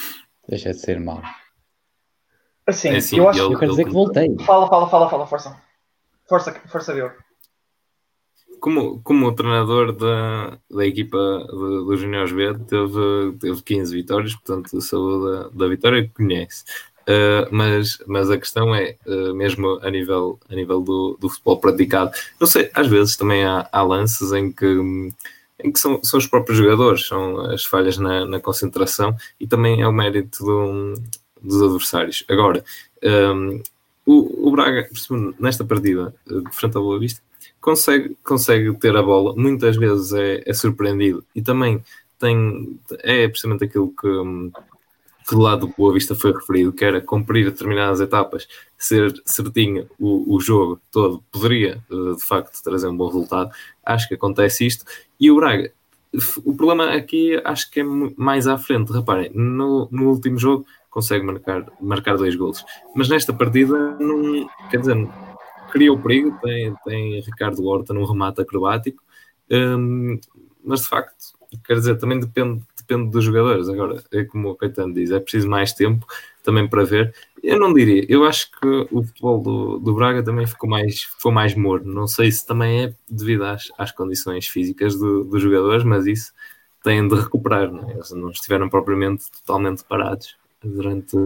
[0.47, 1.23] Deixa de ser mau.
[2.67, 4.37] Assim, é assim eu acho eu, eu quero dizer que voltei.
[4.45, 5.63] Fala, fala, fala, fala, força.
[6.29, 7.17] Força, força Diogo.
[8.61, 11.19] Como, como treinador da, da equipa
[11.51, 16.65] do, do Juniors B, teve, teve 15 vitórias, portanto, saúde da, da vitória conhece.
[17.09, 21.59] Uh, mas, mas a questão é, uh, mesmo a nível, a nível do, do futebol
[21.59, 24.67] praticado, não sei, às vezes também há, há lances em que,
[25.65, 29.81] em que são, são os próprios jogadores, são as falhas na, na concentração e também
[29.81, 30.95] é o mérito do,
[31.41, 32.25] dos adversários.
[32.29, 32.63] Agora,
[33.03, 33.63] um,
[34.05, 34.89] o, o, Braga,
[35.39, 37.23] nesta partida, de frente ao Boa Vista,
[37.61, 41.83] consegue, consegue ter a bola, muitas vezes é, é surpreendido e também
[42.19, 44.09] tem, é precisamente aquilo que,
[45.29, 49.89] que do lado do Boa Vista foi referido, que era cumprir determinadas etapas, ser certinho
[49.99, 53.51] o, o jogo todo, poderia de facto trazer um bom resultado.
[53.85, 54.85] Acho que acontece isto.
[55.21, 55.71] E o Braga,
[56.45, 58.93] o problema aqui acho que é mais à frente.
[58.93, 64.79] Reparem, no, no último jogo consegue marcar, marcar dois gols, mas nesta partida não quer
[64.79, 64.97] dizer,
[65.71, 66.39] cria o perigo.
[66.43, 69.03] Tem, tem Ricardo Horta num remate acrobático,
[69.51, 70.19] um,
[70.65, 73.69] mas de facto, quer dizer, também depende depende dos jogadores.
[73.69, 76.07] Agora, é como o Caetano diz, é preciso mais tempo
[76.43, 77.15] também para ver.
[77.43, 81.31] Eu não diria, eu acho que o futebol do, do Braga também ficou mais, ficou
[81.31, 81.93] mais morno.
[81.93, 86.33] Não sei se também é devido às, às condições físicas do, dos jogadores, mas isso
[86.83, 87.71] têm de recuperar.
[87.71, 87.93] Não é?
[87.93, 91.17] Eles não estiveram propriamente totalmente parados durante,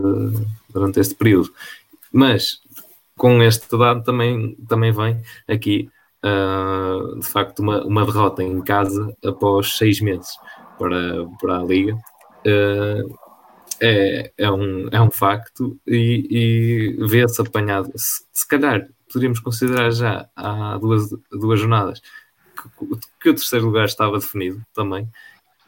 [0.68, 1.53] durante este período.
[2.12, 2.61] Mas
[3.16, 5.90] com este dado também, também vem aqui
[6.24, 10.36] uh, de facto uma, uma derrota em casa após seis meses
[10.78, 11.94] para, para a Liga.
[12.46, 13.22] Uh,
[13.80, 17.90] é, é, um, é um facto e, e vê-se apanhado.
[17.96, 22.86] Se, se, calhar poderíamos considerar já há duas, duas jornadas que,
[23.20, 25.08] que, o terceiro lugar estava definido também.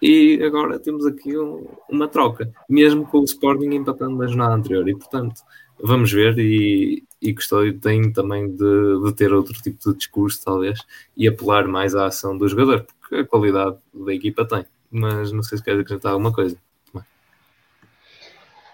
[0.01, 4.89] E agora temos aqui um, uma troca, mesmo com o Sporting empatando na jornada anterior.
[4.89, 5.41] E portanto,
[5.83, 6.39] vamos ver.
[6.39, 10.79] E, e Custódio tem também de, de ter outro tipo de discurso, talvez,
[11.17, 15.43] e apelar mais à ação do jogador, porque a qualidade da equipa tem mas não
[15.43, 16.57] sei se queres acrescentar alguma coisa.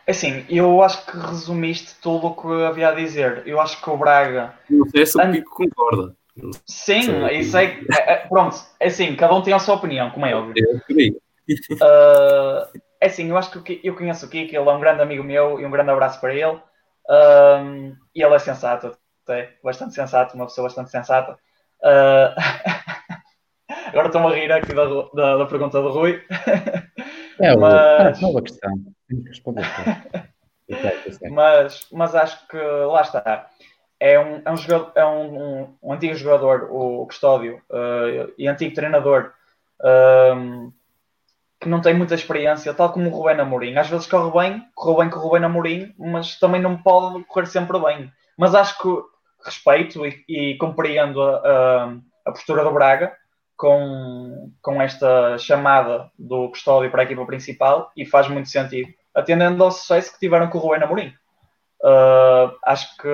[0.07, 3.43] É assim, eu acho que resumiste tudo o que havia a dizer.
[3.47, 4.55] Eu acho que o Braga.
[4.69, 6.15] Não sei se o Pico concorda.
[6.67, 7.27] Sim, Sim.
[7.33, 10.55] isso é, é, Pronto, é assim, cada um tem a sua opinião, como é óbvio.
[11.73, 15.25] Uh, é assim, eu acho que eu conheço o Kiko, ele é um grande amigo
[15.25, 16.59] meu e um grande abraço para ele.
[17.09, 21.39] Uh, e ele é sensato, até, bastante sensato, uma pessoa bastante sensata.
[21.83, 22.35] Uh,
[23.89, 24.85] Agora estou-me a rir aqui da,
[25.15, 26.23] da, da, pergunta do Rui.
[27.41, 27.75] É, mas...
[27.75, 28.09] é
[31.03, 31.19] questão.
[31.33, 33.49] mas, mas acho que lá está.
[33.99, 38.49] É um, é um, jogador, é um, um, um antigo jogador, o Custódio, uh, e
[38.49, 39.33] antigo treinador,
[41.61, 43.77] que não tem muita experiência, tal como o Rubén Amorim.
[43.77, 47.47] Às vezes corre bem, correu bem com o Rubén Amorim, mas também não pode correr
[47.47, 48.11] sempre bem.
[48.37, 48.89] Mas acho que
[49.45, 51.95] respeito e, e compreendo a, a,
[52.27, 53.15] a postura do Braga,
[53.61, 59.63] com, com esta chamada do Custódio para a equipa principal e faz muito sentido, atendendo
[59.63, 61.13] ao sucesso que tiveram com o Rubén Amorim.
[61.83, 63.09] Uh, acho que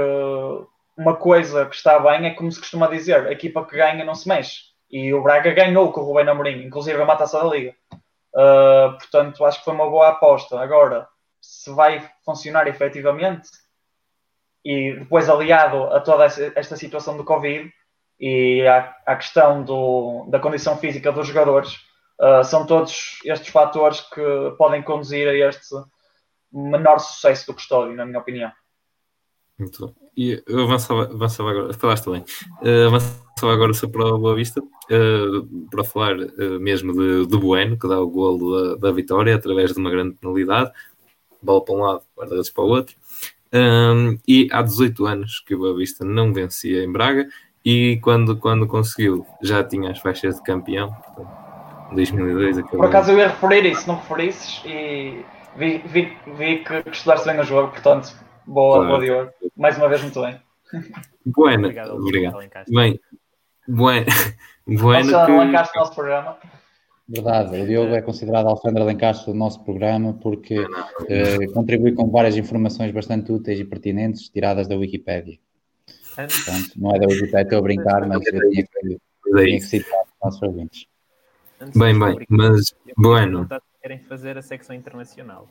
[0.96, 4.14] uma coisa que está bem é como se costuma dizer, a equipa que ganha não
[4.14, 4.60] se mexe.
[4.88, 7.74] E o Braga ganhou com o Rubén Amorim, inclusive a taça da Liga.
[8.36, 10.60] Uh, portanto, acho que foi uma boa aposta.
[10.60, 11.08] Agora,
[11.40, 13.48] se vai funcionar efetivamente,
[14.62, 17.72] e depois aliado a toda esta situação do Covid,
[18.20, 21.76] e à, à questão do, da condição física dos jogadores,
[22.20, 25.74] uh, são todos estes fatores que podem conduzir a este
[26.52, 28.52] menor sucesso do Custódio, na minha opinião.
[29.58, 29.94] Muito.
[30.14, 32.24] E eu avançava, avançava agora, falaste bem,
[32.62, 37.36] uh, avançava agora só para o Boa Vista, uh, para falar uh, mesmo de, de
[37.36, 40.72] Bueno, que dá o golo da, da vitória através de uma grande penalidade,
[41.42, 42.96] bola para um lado, guarda-redes para o outro.
[43.52, 47.28] Um, e há 18 anos que o Boa Vista não vencia em Braga
[47.64, 50.90] e quando, quando conseguiu, já tinha as faixas de campeão.
[50.92, 51.46] Portanto,
[51.92, 52.78] 2002 acabou.
[52.78, 55.24] Por acaso eu ia referir isso, não referisses, e
[55.56, 58.14] vi, vi, vi que, que estudaste bem o jogo, portanto,
[58.46, 58.88] boa, claro.
[58.88, 59.30] boa Diogo.
[59.56, 60.40] Mais uma vez, muito bem.
[61.24, 61.96] Buena, obrigado.
[61.96, 62.38] obrigado.
[62.68, 63.00] Bem,
[63.66, 64.06] bueno,
[64.66, 65.32] bueno que...
[65.32, 66.38] Lencastre nosso programa.
[67.08, 70.66] Verdade, o Diogo é considerado Alfandra Lencastre do nosso programa porque
[71.08, 75.38] eh, contribui com várias informações bastante úteis e pertinentes tiradas da Wikipédia.
[76.16, 80.00] Portanto, não é da Wikipedia, estou a brincar, mas eu tinha que, tinha que citar
[80.00, 80.86] os nossos ouvintes.
[81.76, 83.46] Bem, bem, mas bueno.
[83.80, 85.46] Querem fazer a secção internacional.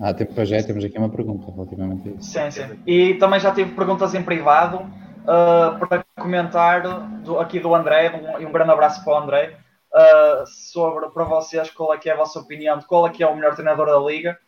[0.00, 2.32] Ah, tem, pois é, temos aqui uma pergunta relativamente a isso.
[2.32, 2.78] Sim, sim.
[2.84, 4.90] E também já tive perguntas em privado
[5.22, 6.82] uh, para comentar
[7.22, 9.58] do, aqui do André, um, e um grande abraço para o André,
[9.92, 13.22] uh, sobre para vocês qual é que é a vossa opinião de qual é que
[13.22, 14.38] é o melhor treinador da Liga.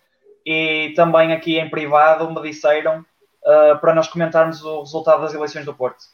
[0.44, 5.64] E também aqui em privado me disseram uh, para nós comentarmos o resultado das eleições
[5.64, 6.04] do Porto.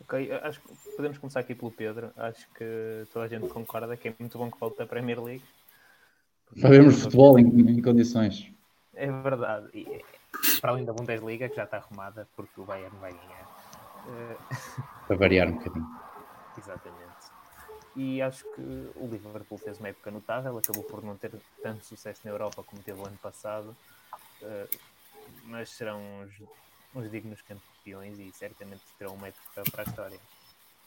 [0.00, 2.10] Ok, acho que podemos começar aqui pelo Pedro.
[2.16, 5.44] Acho que toda a gente concorda que é muito bom que volte a Premier League.
[6.60, 8.50] Para vermos futebol em, em, condições.
[8.94, 9.68] É verdade.
[9.74, 10.02] E,
[10.60, 13.47] para além da Bundesliga, que já está arrumada, porque o Bayern vai ganhar.
[15.06, 15.86] Para variar um bocadinho.
[16.56, 16.98] Exatamente.
[17.96, 18.60] E acho que
[18.96, 21.32] o Liverpool fez uma época notável, acabou por não ter
[21.62, 23.76] tanto sucesso na Europa como teve o ano passado.
[24.40, 24.78] Uh,
[25.44, 26.30] mas serão uns,
[26.94, 30.18] uns dignos campeões e certamente terão uma época para a história.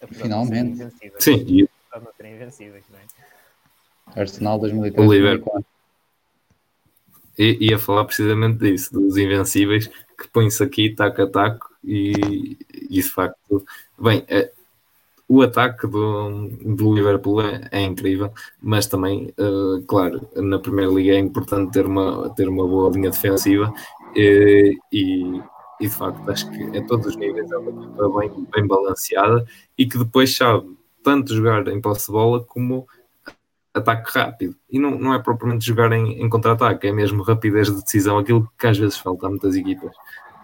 [0.08, 0.90] Finalmente.
[1.20, 1.68] Sim.
[1.90, 4.20] Apesar não serem invencíveis, não é?
[4.20, 5.66] Arsenal 2003 2004.
[7.38, 12.58] ia falar precisamente disso, dos invencíveis, que põe-se aqui taco a taco e,
[12.90, 13.66] e de facto,
[14.00, 14.52] bem, é,
[15.28, 21.14] o ataque do, do Liverpool é, é, incrível, mas também, uh, claro, na Primeira Liga
[21.14, 23.74] é importante ter uma, ter uma boa linha defensiva
[24.14, 25.42] e, e,
[25.80, 29.46] e de facto acho que a todos os níveis é uma equipa bem, bem balanceada
[29.78, 30.68] e que depois sabe
[31.02, 32.86] tanto jogar em posse de bola como
[33.74, 34.56] ataque rápido.
[34.70, 38.52] E não, não é propriamente jogar em, em contra-ataque, é mesmo rapidez de decisão, aquilo
[38.60, 39.96] que às vezes falta a muitas equipas,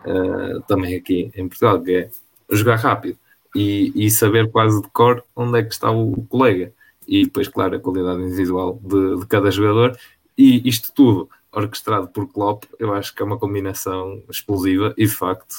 [0.07, 2.09] uh, também aqui em Portugal, que é
[2.49, 3.17] jogar rápido
[3.55, 6.71] e, e, saber quase de cor onde é que está o, colega.
[7.07, 9.97] E depois, claro, a qualidade individual de, de cada jogador.
[10.37, 15.13] E isto tudo orquestrado por Klopp, eu acho que é uma combinação explosiva e de
[15.13, 15.55] facto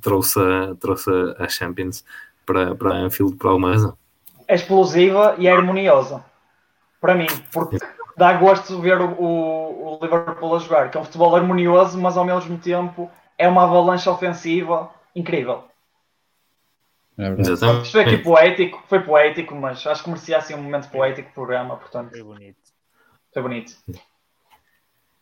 [0.00, 2.04] trouxe a, trouxe a Champions
[2.46, 3.98] para, para Anfield por alguma razão.
[4.46, 6.24] É explosiva e é harmoniosa
[7.00, 7.76] para mim, porque
[8.16, 12.00] dá gosto de ver o, o, o, Liverpool a jogar, que é um futebol harmonioso,
[12.00, 15.64] mas ao mesmo tempo é uma avalanche ofensiva incrível.
[17.16, 21.32] É Isto foi aqui poético, foi poético, mas acho que merecia assim um momento poético
[21.32, 22.10] programa, portanto.
[22.10, 22.58] Foi bonito.
[23.32, 23.76] Foi bonito.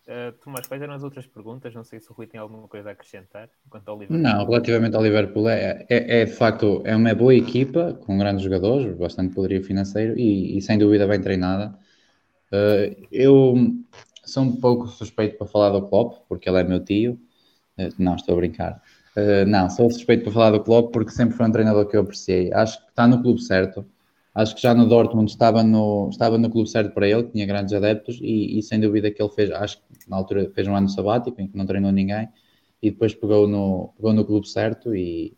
[0.04, 1.72] Uh, Tomás, quais eram as outras perguntas?
[1.74, 4.22] Não sei se o Rui tem alguma coisa a acrescentar quanto ao Liverpool.
[4.22, 8.42] Não, relativamente ao Liverpool, é, é, é de facto é uma boa equipa com grandes
[8.42, 11.78] jogadores, bastante poderio financeiro e, e sem dúvida bem treinada.
[12.50, 13.54] Uh, eu
[14.24, 17.20] sou um pouco suspeito para falar do Klopp, porque ele é meu tio.
[17.78, 18.82] Uh, não, estou a brincar.
[19.46, 22.52] não, sou suspeito para falar do Klopp porque sempre foi um treinador que eu apreciei.
[22.52, 23.84] Acho que está no clube certo
[24.34, 27.72] acho que já no Dortmund estava no, estava no clube certo para ele, tinha grandes
[27.74, 30.88] adeptos e, e, sem dúvida que ele fez, acho que na altura fez um ano
[30.88, 32.28] sabático em que não treinou ninguém
[32.82, 35.36] e depois pegou no, pegou no clube certo e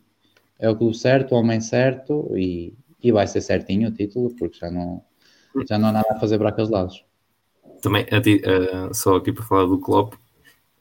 [0.57, 2.73] é o clube certo, o homem certo e,
[3.03, 5.03] e vai ser certinho o título porque já não,
[5.67, 7.03] já não há nada a fazer para aqueles lados.
[7.81, 10.13] Também, uh, só aqui para falar do Klopp,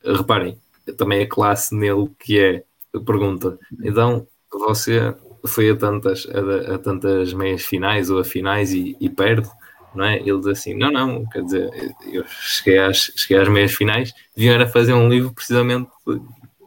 [0.05, 0.57] reparem,
[0.93, 2.65] também a classe nele que é,
[3.05, 5.15] pergunta, então você
[5.47, 9.49] foi a tantas, a, a, tantas meias finais ou a finais e, e perde,
[9.95, 10.19] não é?
[10.19, 14.55] Ele diz assim: não, não, quer dizer, eu cheguei às, cheguei às meias finais, deviam
[14.55, 15.89] era fazer um livro precisamente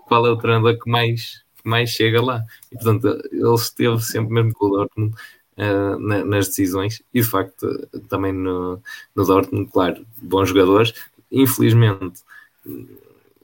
[0.07, 2.43] qual é o treinador que mais, que mais chega lá.
[2.71, 5.15] E portanto, ele esteve sempre mesmo com o Dortmund
[5.57, 7.67] uh, nas decisões e de facto
[8.07, 8.81] também no,
[9.15, 10.93] no Dortmund, claro, bons jogadores.
[11.29, 12.21] Infelizmente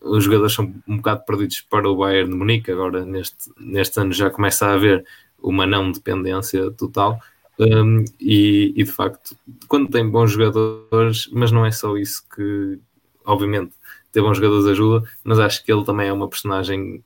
[0.03, 4.11] os jogadores são um bocado perdidos para o Bayern de Munique, agora neste, neste ano
[4.11, 5.05] já começa a haver
[5.41, 7.19] uma não dependência total.
[7.59, 9.37] Um, e, e, de facto,
[9.67, 12.79] quando tem bons jogadores, mas não é só isso que,
[13.25, 13.73] obviamente,
[14.11, 17.03] ter bons jogadores ajuda, mas acho que ele também é uma personagem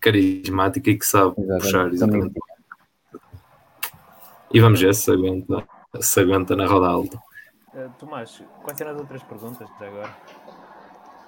[0.00, 1.62] carismática e que sabe exatamente.
[1.62, 2.40] puxar exatamente.
[4.52, 5.66] E vamos ver se aguenta,
[6.00, 7.16] se aguenta na roda alta.
[7.72, 10.16] Uh, Tomás, quais eram as outras perguntas até agora?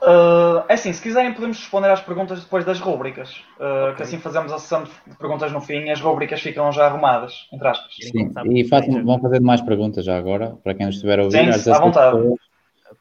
[0.03, 3.42] Uh, é assim, se quiserem podemos responder às perguntas depois das rúbricas.
[3.59, 3.97] Uh, okay.
[3.97, 7.49] Que assim fazemos a sessão de perguntas no fim e as rúbricas ficam já arrumadas,
[7.53, 7.94] entre aspas.
[8.01, 11.53] Sim, e façam, vão fazendo mais perguntas já agora, para quem nos estiver a ouvir.
[11.55, 12.18] Sim, à vontade.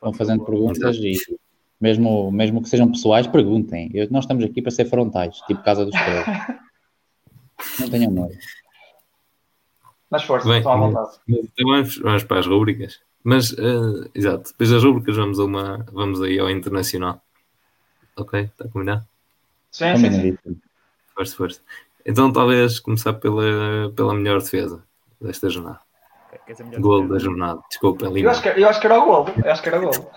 [0.02, 1.14] Vão fazendo perguntas e
[1.80, 3.90] mesmo, mesmo que sejam pessoais, perguntem.
[3.94, 6.26] Eu, nós estamos aqui para ser frontais, tipo Casa dos Três.
[7.80, 8.34] Não tenham medo.
[10.10, 11.18] Mas força, estão à vontade.
[11.28, 13.00] Então vamos, vamos para as rúbricas.
[13.26, 17.20] Mas, uh, exato, depois das rubricas vamos, a uma, vamos aí ao internacional.
[18.16, 19.04] Ok, está combinado?
[19.72, 20.62] Sim, sim, sim.
[21.16, 21.62] Força, força.
[22.06, 24.84] Então, talvez começar pela, pela melhor defesa
[25.20, 25.80] desta jornada.
[26.78, 29.26] Gol da jornada, desculpa, eu acho, que, eu acho que era o gol.
[29.44, 30.12] Eu acho que era o gol.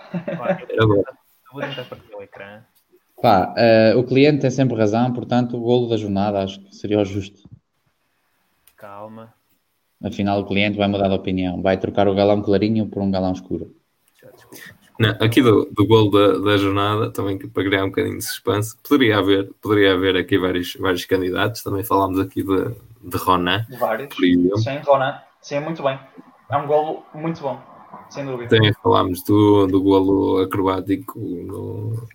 [0.69, 1.05] era o gol.
[1.51, 2.61] vou tentar partilhar o ecrã.
[3.19, 6.99] Pá, uh, o cliente tem sempre razão, portanto, o golo da jornada acho que seria
[6.99, 7.49] o justo.
[8.77, 9.33] Calma.
[10.03, 13.33] Afinal, o cliente vai mudar de opinião, vai trocar o galão clarinho por um galão
[13.33, 13.75] escuro.
[14.99, 18.75] Não, aqui do, do gol da, da jornada, também para criar um bocadinho de suspense,
[18.87, 21.63] poderia haver, poderia haver aqui vários, vários candidatos.
[21.63, 23.65] Também falámos aqui de, de Ronan.
[23.79, 24.13] Vários.
[24.15, 25.21] Sim, Ronan.
[25.41, 25.97] Sim, muito bem.
[26.49, 27.61] É um golo muito bom,
[28.09, 28.49] sem dúvida.
[28.49, 32.07] Também falámos do, do golo acrobático no,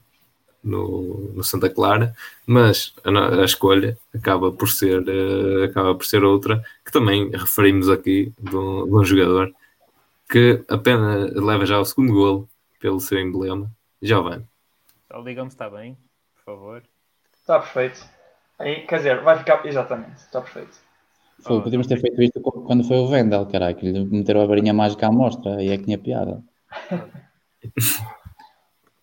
[0.65, 2.15] no, no Santa Clara,
[2.47, 7.91] mas a, a, escolha acaba por ser uh, acaba por ser outra que também referimos
[7.91, 9.53] aqui de um, de um, jogador
[10.29, 12.49] que apenas leva já o segundo golo
[12.81, 14.47] pelo seu emblema, Giovanni.
[15.07, 15.97] Só digamos está bem,
[16.35, 16.83] por favor.
[17.39, 18.05] Está perfeito.
[18.59, 20.79] Aí, quer dizer, vai ficar exatamente, está perfeito.
[21.41, 24.73] Foi, podíamos ter feito isto quando foi o Vendel, caralho, que lhe meteram a varinha
[24.73, 26.43] mágica à mostra e é que tinha piada.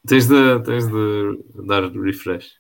[0.07, 2.59] Tens de, tens de dar refresh.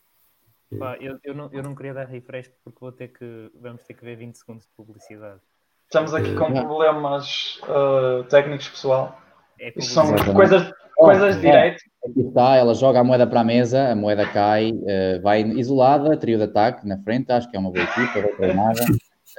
[0.77, 3.93] Pá, eu, eu, não, eu não queria dar refresh porque vou ter que, vamos ter
[3.93, 5.39] que ver 20 segundos de publicidade.
[5.85, 9.19] Estamos aqui com problemas uh, técnicos, pessoal.
[9.59, 11.81] É Isso são coisas, coisas de direito.
[12.05, 16.15] Aqui está, ela joga a moeda para a mesa, a moeda cai, uh, vai isolada,
[16.15, 18.79] trio de ataque na frente, acho que é uma boa equipa, bem treinada.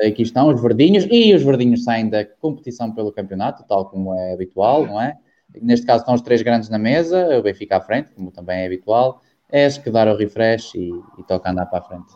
[0.07, 4.35] Aqui estão os verdinhos, e os verdinhos saem da competição pelo campeonato, tal como é
[4.35, 5.17] habitual, não é?
[5.61, 8.67] Neste caso estão os três grandes na mesa, o Benfica à frente, como também é
[8.67, 9.21] habitual.
[9.51, 12.15] É que dar o refresh e, e toca andar para a frente.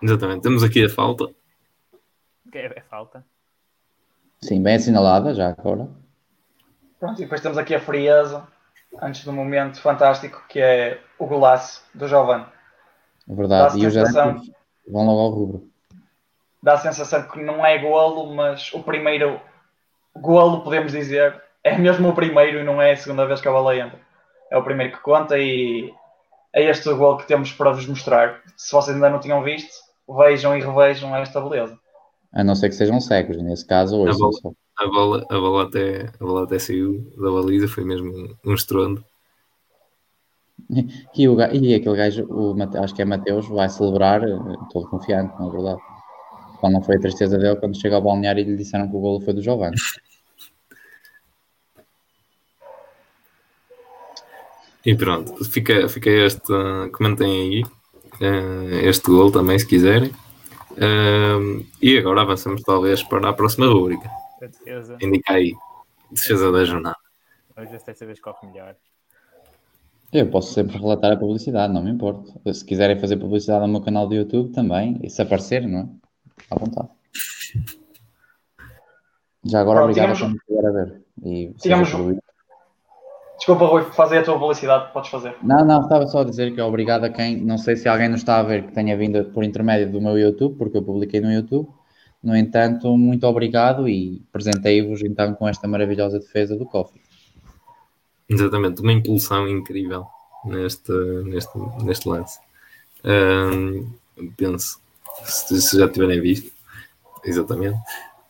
[0.00, 1.24] Exatamente, temos aqui a falta.
[2.52, 3.24] É, é falta.
[4.40, 5.88] Sim, bem assinalada já agora.
[7.00, 8.46] Pronto, e depois temos aqui a frieza,
[9.00, 12.46] antes do momento fantástico, que é o golaço do Giovanni.
[13.28, 14.40] É verdade, e os sensação...
[14.86, 15.70] vão logo ao rubro.
[16.62, 19.40] Dá a sensação que não é golo, mas o primeiro
[20.14, 23.52] golo, podemos dizer, é mesmo o primeiro e não é a segunda vez que a
[23.52, 23.98] bola entra.
[24.50, 25.92] É o primeiro que conta e
[26.52, 28.42] é este o gol que temos para vos mostrar.
[28.56, 29.72] Se vocês ainda não tinham visto,
[30.08, 31.76] vejam e revejam esta beleza.
[32.32, 34.14] A não ser que sejam cegos, nesse caso, hoje.
[34.14, 38.36] A bola, a bola, a bola, até, a bola até saiu da baliza, foi mesmo
[38.44, 39.04] um estrondo.
[41.14, 44.38] E, o, e aquele gajo, o, acho que é Mateus, vai celebrar eh,
[44.72, 45.80] todo confiante, não é verdade?
[46.58, 49.00] Qual não foi a tristeza dele quando chega ao balneário e lhe disseram que o
[49.00, 49.76] golo foi do Giovanni.
[54.84, 56.52] E pronto, fica, fica este.
[56.92, 60.10] Comentem aí uh, este gol também, se quiserem.
[60.72, 64.10] Uh, e agora avançamos talvez para a próxima rubrica.
[64.40, 64.98] defesa.
[65.00, 65.54] Indica aí,
[66.10, 66.96] defesa da jornada.
[67.56, 68.76] Hoje desta vez corre melhor.
[70.12, 72.32] Eu posso sempre relatar a publicidade, não me importa.
[72.52, 75.88] Se quiserem fazer publicidade no meu canal do YouTube também, e se aparecer, não é?
[76.50, 76.88] À vontade.
[79.44, 81.02] Já agora, Pronto, obrigado a quem estiver a ver.
[81.24, 81.90] E tínhamos,
[83.36, 85.36] Desculpa, Rui, fazer a tua publicidade, podes fazer.
[85.42, 88.08] Não, não, estava só a dizer que é obrigado a quem, não sei se alguém
[88.08, 91.20] nos está a ver que tenha vindo por intermédio do meu YouTube, porque eu publiquei
[91.20, 91.68] no YouTube.
[92.22, 97.02] No entanto, muito obrigado e presentei-vos então com esta maravilhosa defesa do Coffee.
[98.28, 100.06] Exatamente, uma impulsão incrível
[100.44, 100.92] neste,
[101.24, 102.38] neste, neste lance.
[103.04, 103.92] Um,
[104.38, 104.80] penso,
[105.24, 106.50] se, se, já tiverem visto,
[107.24, 107.78] exatamente.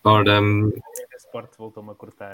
[0.02, 0.72] Ora, um...
[1.12, 2.32] a Sport voltou-me a cortar.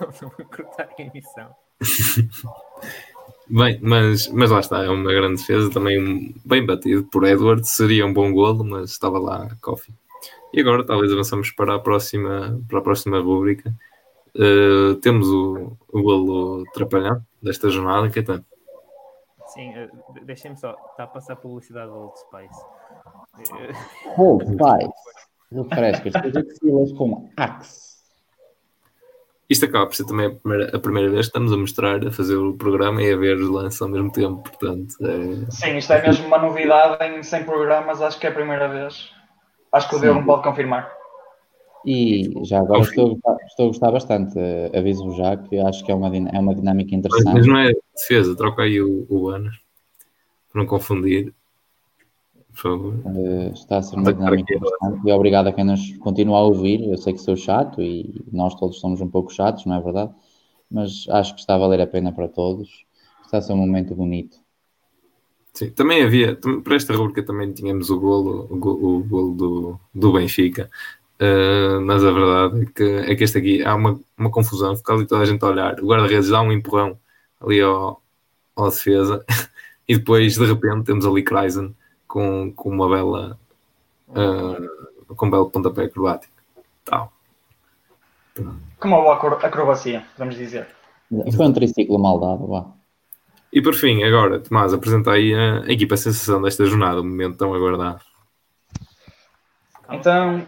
[0.00, 1.54] Não vou cortar a emissão.
[3.50, 7.66] Bem, mas, mas lá está, é uma grande defesa, também um, bem batido por Edward,
[7.66, 9.94] seria um bom golo, mas estava lá Coffee.
[10.52, 13.74] E agora talvez avançamos para a próxima, para a próxima rúbrica.
[14.34, 18.22] Uh, temos o, o golo trapalhão desta jornada, que é
[19.46, 22.64] Sim, uh, deixem-me só, está a passar publicidade do Old Spice.
[24.18, 24.92] Old Spice,
[25.52, 27.87] refrescas, filas com Axe.
[29.48, 32.12] Isto acaba por ser também a primeira, a primeira vez que estamos a mostrar, a
[32.12, 34.94] fazer o programa e a ver os lances ao mesmo tempo, portanto...
[35.00, 35.50] É...
[35.50, 39.10] Sim, isto é mesmo uma novidade em 100 programas, acho que é a primeira vez.
[39.72, 40.92] Acho que o Diogo pode confirmar.
[41.86, 44.38] E já agora estou, estou a gostar bastante,
[44.76, 47.32] aviso já que acho que é uma, é uma dinâmica interessante.
[47.32, 49.50] Mas não é defesa, troca aí o, o ano,
[50.52, 51.32] para não confundir
[53.54, 56.88] está a ser uma dinâmica interessante e obrigado a quem nos continua a ouvir.
[56.88, 60.12] Eu sei que sou chato e nós todos somos um pouco chatos, não é verdade?
[60.70, 62.84] Mas acho que está a valer a pena para todos.
[63.24, 64.38] Está a ser um momento bonito.
[65.52, 69.80] Sim, também havia, para esta rubrica também tínhamos o golo, o golo, o golo do,
[69.92, 70.70] do Benfica,
[71.20, 74.92] uh, mas a verdade é que, é que este aqui há uma, uma confusão, fica
[74.92, 76.96] ali toda a gente a olhar, o guarda-redes dá um empurrão
[77.40, 78.00] ali ao,
[78.54, 79.24] ao defesa
[79.88, 81.74] e depois de repente temos ali Kreisen
[82.08, 83.38] com, com uma bela
[84.08, 86.32] uh, com um belo pontapé acrobático.
[86.84, 87.12] Tal.
[88.80, 90.66] Com uma boa acrobacia, vamos dizer.
[91.36, 92.66] Foi um triciclo mal dado, vá.
[93.52, 97.38] E por fim, agora, Tomás, apresenta aí a, a equipa sensação desta jornada, o momento
[97.38, 98.00] tão aguardado.
[99.90, 100.46] Então,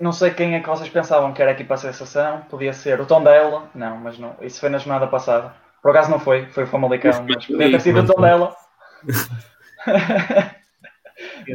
[0.00, 3.04] não sei quem é que vocês pensavam que era a equipa sensação, podia ser o
[3.04, 5.54] Tom dela, não, mas não, isso foi na jornada passada.
[5.82, 8.56] Por acaso não foi, foi o Famalicão, mas podia ter sido o Tom dela.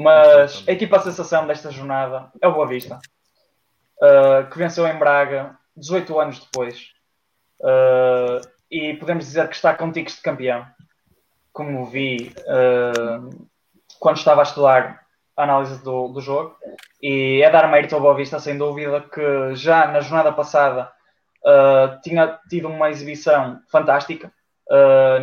[0.02, 3.00] Mas a equipa a sensação desta jornada é o Boa Vista,
[4.02, 6.92] uh, que venceu em Braga 18 anos depois.
[7.60, 10.66] Uh, e podemos dizer que está com tiques de campeão.
[11.52, 13.48] Como vi uh,
[14.00, 15.02] quando estava a estudar
[15.36, 16.56] a análise do, do jogo.
[17.02, 20.92] E é dar mérito ao Boa Vista, sem dúvida, que já na jornada passada
[22.02, 24.32] tinha tido uma exibição fantástica.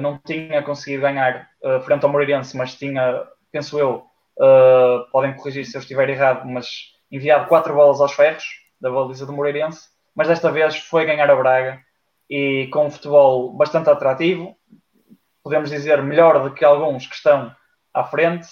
[0.02, 1.48] não tinha conseguido ganhar
[1.86, 4.09] frente ao Moreirense, mas tinha, penso eu,
[4.40, 6.66] Uh, podem corrigir se eu estiver errado, mas
[7.12, 8.44] enviado quatro bolas aos ferros
[8.80, 11.78] da baliza do Moreirense, mas desta vez foi ganhar a Braga
[12.28, 14.56] e com um futebol bastante atrativo,
[15.42, 17.54] podemos dizer melhor do que alguns que estão
[17.92, 18.48] à frente.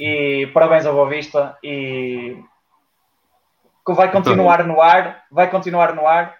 [0.00, 2.42] E parabéns ao Boa Vista e
[3.86, 6.36] vai continuar no ar, vai continuar no ar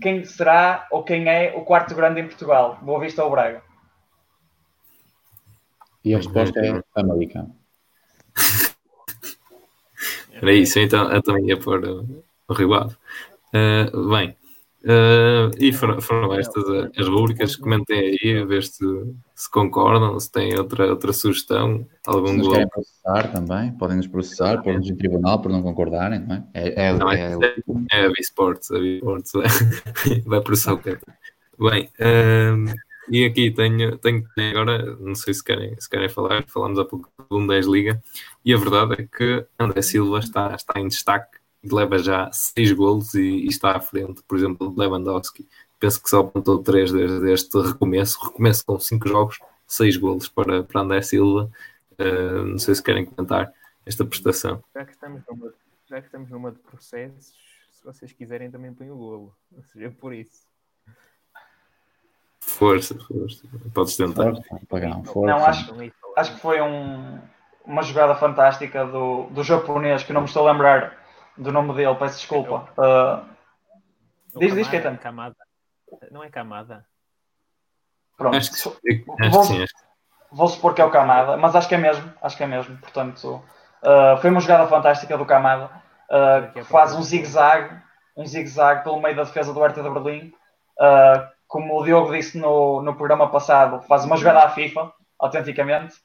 [0.00, 2.78] quem será ou quem é o quarto grande em Portugal?
[2.82, 3.62] Boa Vista ou Braga?
[6.04, 7.57] E a resposta é Famalicão.
[10.40, 12.94] Era isso, então eu também ia pôr uh, o Rio Ave.
[13.48, 14.36] Uh, bem,
[14.84, 16.64] uh, e foram, foram estas
[16.96, 17.56] as rubricas.
[17.56, 18.84] Comentem aí, a ver se,
[19.34, 21.86] se concordam, se têm outra, outra sugestão.
[22.06, 26.20] Algum se nos querem processar também, podem nos processar, pôr-nos em tribunal por não concordarem,
[26.20, 26.44] não é?
[26.54, 27.48] É, é, não, é, é,
[27.92, 29.32] é a V-Sports, a V-Sports
[30.24, 31.00] vai processar o Peter.
[31.58, 31.90] Bem,
[33.10, 37.10] e aqui tenho, tenho agora, não sei se querem, se querem falar, falámos há pouco
[37.28, 38.02] do 10 Liga,
[38.44, 42.72] e a verdade é que André Silva está, está em destaque e leva já 6
[42.72, 45.48] golos e, e, está à frente, por exemplo, de Lewandowski.
[45.78, 50.62] Penso que só apontou 3 desde este recomeço, recomeço com 5 jogos, 6 golos para,
[50.64, 51.50] para André Silva.
[51.92, 53.52] Uh, não sei se querem comentar
[53.84, 54.62] esta prestação.
[54.74, 55.54] Já que estamos numa,
[55.88, 57.32] já que estamos numa de processos,
[57.70, 60.47] se vocês quiserem também põe o golo, ou seja, por isso.
[62.58, 63.46] Força, força.
[63.72, 64.34] Podes tentar.
[64.34, 65.20] Força, força.
[65.20, 65.72] Não, acho,
[66.16, 67.20] acho que foi um,
[67.64, 70.98] uma jogada fantástica do, do japonês, que não me estou a lembrar
[71.36, 72.68] do nome dele, peço desculpa.
[72.76, 74.96] Uh, diz, diz, Ketan.
[74.96, 75.36] Kamada.
[76.10, 76.84] Não é Kamada?
[78.16, 78.36] Pronto.
[78.36, 79.64] Acho que, acho vou, sim,
[80.32, 82.12] vou supor que é o Kamada, mas acho que é mesmo.
[82.20, 82.76] Acho que é mesmo.
[82.78, 83.40] Portanto,
[83.82, 85.70] uh, foi uma jogada fantástica do Kamada.
[86.10, 87.80] Uh, faz um zigue-zague
[88.18, 90.32] um zigue-zague pelo meio da defesa do Hertha de Berlim.
[90.76, 95.96] Uh, como o Diogo disse no, no programa passado, faz uma jogada à FIFA, autenticamente,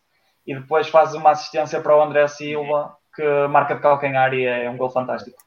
[0.48, 4.70] e depois faz uma assistência para o André Silva, que marca de calcanhar e é
[4.70, 5.38] um gol fantástico.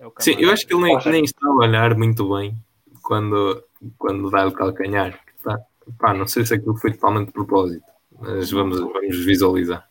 [0.00, 2.56] É Sim, eu acho que ele nem, nem está a olhar muito bem
[3.02, 3.62] quando,
[3.98, 5.20] quando dá o calcanhar.
[5.42, 5.60] Tá?
[5.98, 7.84] Pá, não sei se aquilo foi totalmente de propósito,
[8.18, 9.88] mas vamos, vamos visualizar.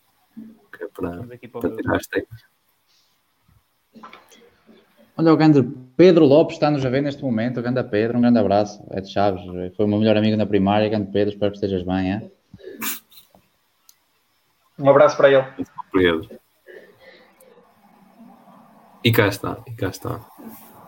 [0.80, 2.44] É para, para tirar as técnicas.
[5.16, 5.62] Olha, o grande
[5.96, 7.60] Pedro Lopes está-nos a ver neste momento.
[7.60, 8.84] O grande Pedro, um grande abraço.
[8.92, 9.42] É de Chaves,
[9.76, 10.90] foi o meu melhor amigo na primária.
[10.90, 12.14] Grande Pedro, espero que estejas bem.
[12.14, 12.32] É?
[14.80, 15.46] Um abraço para ele.
[15.92, 16.30] Pedro.
[19.04, 20.20] E cá está, e cá está.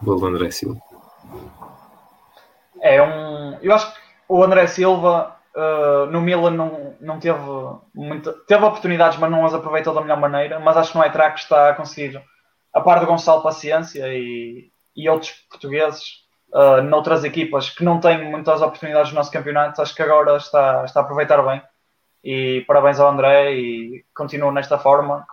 [0.01, 0.79] Gol do André Silva.
[2.81, 3.57] É um.
[3.61, 7.39] Eu acho que o André Silva uh, no Milan não, não teve
[7.93, 8.33] muita.
[8.47, 10.59] Teve oportunidades, mas não as aproveitou da melhor maneira.
[10.59, 12.21] Mas acho que no Eintracht está a conseguir
[12.73, 18.29] a par de Gonçalo Paciência e, e outros portugueses uh, noutras equipas que não têm
[18.29, 21.61] muitas oportunidades no nosso campeonato, acho que agora está, está a aproveitar bem.
[22.23, 25.25] E parabéns ao André e continua nesta forma.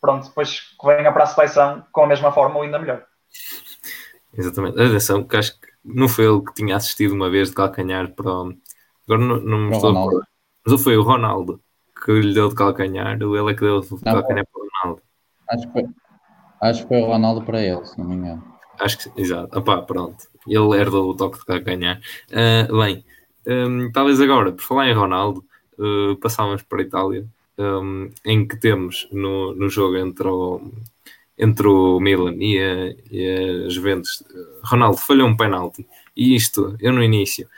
[0.00, 3.04] Pronto, depois que venha para a seleção com a mesma forma ou ainda melhor.
[4.32, 4.80] Exatamente.
[4.80, 8.30] Atenção, que acho que não foi ele que tinha assistido uma vez de calcanhar para
[8.30, 8.54] o...
[9.06, 10.24] Agora não, não me estou a
[10.66, 11.60] Mas foi o Ronaldo
[12.04, 15.02] que lhe deu de calcanhar, ele é que deu de calcanhar para o Ronaldo.
[15.48, 15.88] Acho que foi.
[16.60, 18.57] Acho que foi o Ronaldo para ele, se não me engano.
[18.78, 19.58] Acho que exato.
[19.58, 20.26] Opá, pronto.
[20.46, 22.00] Ele herdou o toque de ganhar.
[22.30, 23.04] Uh, bem,
[23.46, 25.44] um, talvez agora, por falar em Ronaldo,
[25.78, 27.26] uh, passávamos para a Itália,
[27.58, 30.60] um, em que temos no, no jogo entre o,
[31.36, 34.22] entre o Milan e a, e a Juventus,
[34.62, 35.86] Ronaldo falhou um penalti.
[36.16, 37.48] E isto, eu no início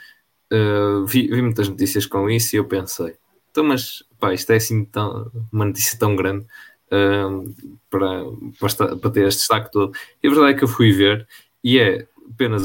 [0.52, 3.14] uh, vi, vi, muitas notícias com isso e eu pensei,
[3.50, 6.46] então, mas pá, isto é assim tão, uma notícia tão grande
[7.88, 8.24] para,
[8.58, 9.92] para, para, ter este destaque todo.
[10.22, 11.26] E a verdade é que eu fui ver
[11.62, 12.62] e é apenas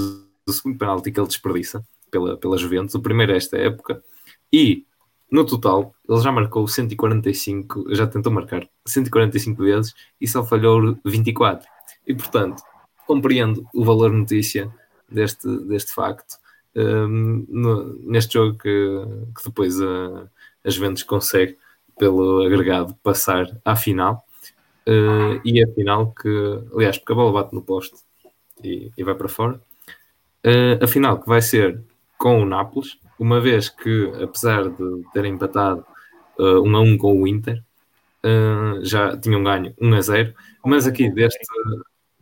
[0.48, 4.02] o segundo penalti que ele desperdiça pela, pela Juventus, o primeiro é esta época,
[4.52, 4.86] e
[5.30, 11.68] no total ele já marcou 145, já tentou marcar 145 vezes e só falhou 24.
[12.08, 12.62] E portanto,
[13.08, 14.72] compreendo o valor notícia
[15.10, 16.38] deste, deste facto.
[16.76, 18.70] Um, no, neste jogo que,
[19.38, 20.30] que depois a,
[20.64, 21.58] a Juventus consegue
[21.98, 24.26] pelo agregado passar à final.
[24.88, 26.30] Uh, e a final que,
[26.74, 27.96] aliás, porque a bola bate no poste
[28.64, 29.60] e, e vai para fora.
[30.46, 31.82] Uh, a final que vai ser
[32.18, 35.84] com o Nápoles, uma vez que, apesar de terem empatado
[36.38, 37.64] uh, 1 a 1 com o Inter,
[38.24, 40.34] uh, já tinham ganho 1 a 0.
[40.64, 41.40] Mas aqui deste.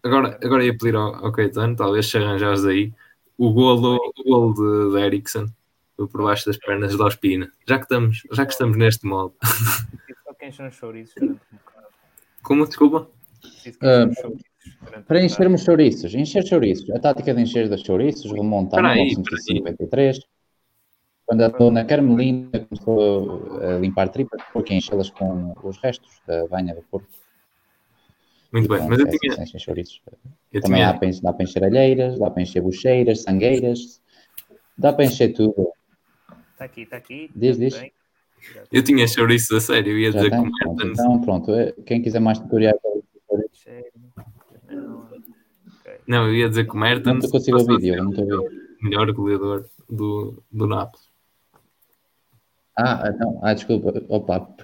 [0.01, 2.93] Agora, agora ia pedir ao, ao Caetano, talvez se arranjares aí,
[3.38, 5.47] o golo, o golo de, de Ericsson
[5.96, 7.52] por baixo das pernas da Ospina.
[7.68, 9.36] Já que estamos, já que estamos neste modo.
[10.24, 11.88] Só quem são chouriços durante um bocado.
[12.41, 12.66] Como?
[12.68, 13.10] Desculpa?
[13.68, 14.38] Uh,
[15.08, 16.89] para enchermos chouriços, encher chouriços.
[16.91, 20.20] A tática de encher das chouriços remonta a 1953,
[21.26, 26.76] quando a dona Carmelina começou a limpar tripas, porque enchê-las com os restos da banha
[26.76, 27.08] do porco.
[28.52, 29.34] Muito bem, então, mas eu tinha.
[30.52, 30.89] Eu Também tinha...
[30.89, 34.02] Há, para, dá para encher alheiras, dá para encher bucheiras, sangueiras,
[34.78, 35.72] dá para encher tudo.
[36.64, 37.30] Está aqui, está aqui.
[37.36, 37.84] Diz, diz.
[38.72, 40.39] Eu tinha chouriço a sério, eu ia Já dizer tem?
[40.39, 41.53] como é Então, pronto.
[41.53, 42.80] Eh, quem quiser mais tutorial.
[43.30, 43.91] Okay.
[46.07, 48.57] Não, eu ia dizer que o Mertens Não consigo ouvir, Diogo, não estou a ouvir.
[48.82, 51.09] o melhor goleador do, do Nápoles.
[52.78, 54.55] Ah, não, ah, desculpa, opa,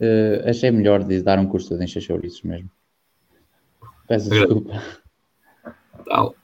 [0.00, 2.70] eh, achei melhor de dar um curso de encher chouriços mesmo.
[4.06, 4.82] Peço desculpa,
[6.06, 6.34] Tal.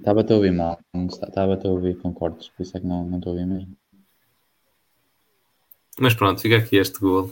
[0.00, 3.04] Estava-te a ouvir mal, não estava-te a ouvir com cortes, por isso é que não
[3.04, 3.76] não estou a ouvir mesmo.
[5.98, 7.30] Mas pronto, fica aqui este gol.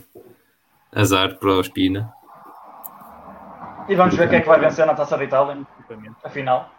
[0.93, 2.13] Azar para o Espina.
[3.89, 5.67] E vamos ver quem é que vai vencer na Taça da Itália,
[6.23, 6.71] afinal.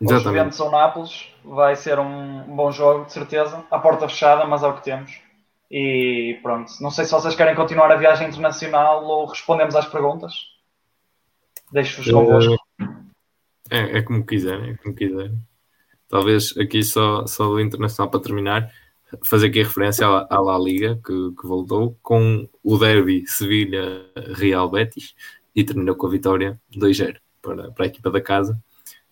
[0.00, 0.24] Os Exatamente.
[0.24, 3.64] Juventus ou Nápoles vai ser um bom jogo, de certeza.
[3.70, 5.20] À porta fechada, mas é o que temos.
[5.70, 10.32] E pronto, não sei se vocês querem continuar a viagem internacional ou respondemos às perguntas.
[11.70, 12.57] Deixo-vos convosco.
[13.70, 15.38] É, é como quiserem, é como quiserem.
[16.08, 18.72] Talvez aqui só, só do Internacional para terminar,
[19.22, 24.70] fazer aqui a referência à, à La Liga que, que voltou com o derby Sevilha-Real
[24.70, 25.14] Betis
[25.54, 28.58] e terminou com a vitória 2-0 para, para a equipa da casa.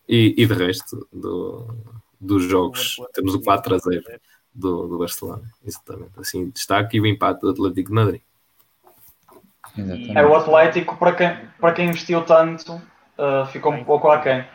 [0.09, 1.67] E, e de resto do,
[2.21, 4.03] dos jogos, temos o 4-0
[4.55, 5.43] do, do Barcelona.
[5.65, 6.13] Exatamente.
[6.19, 8.21] Assim, destaque e o empate do Atlético de Madrid.
[9.77, 10.17] Exatamente.
[10.17, 12.81] É o Atlético, para quem, para quem investiu tanto,
[13.19, 14.47] uh, ficou um pouco aquém.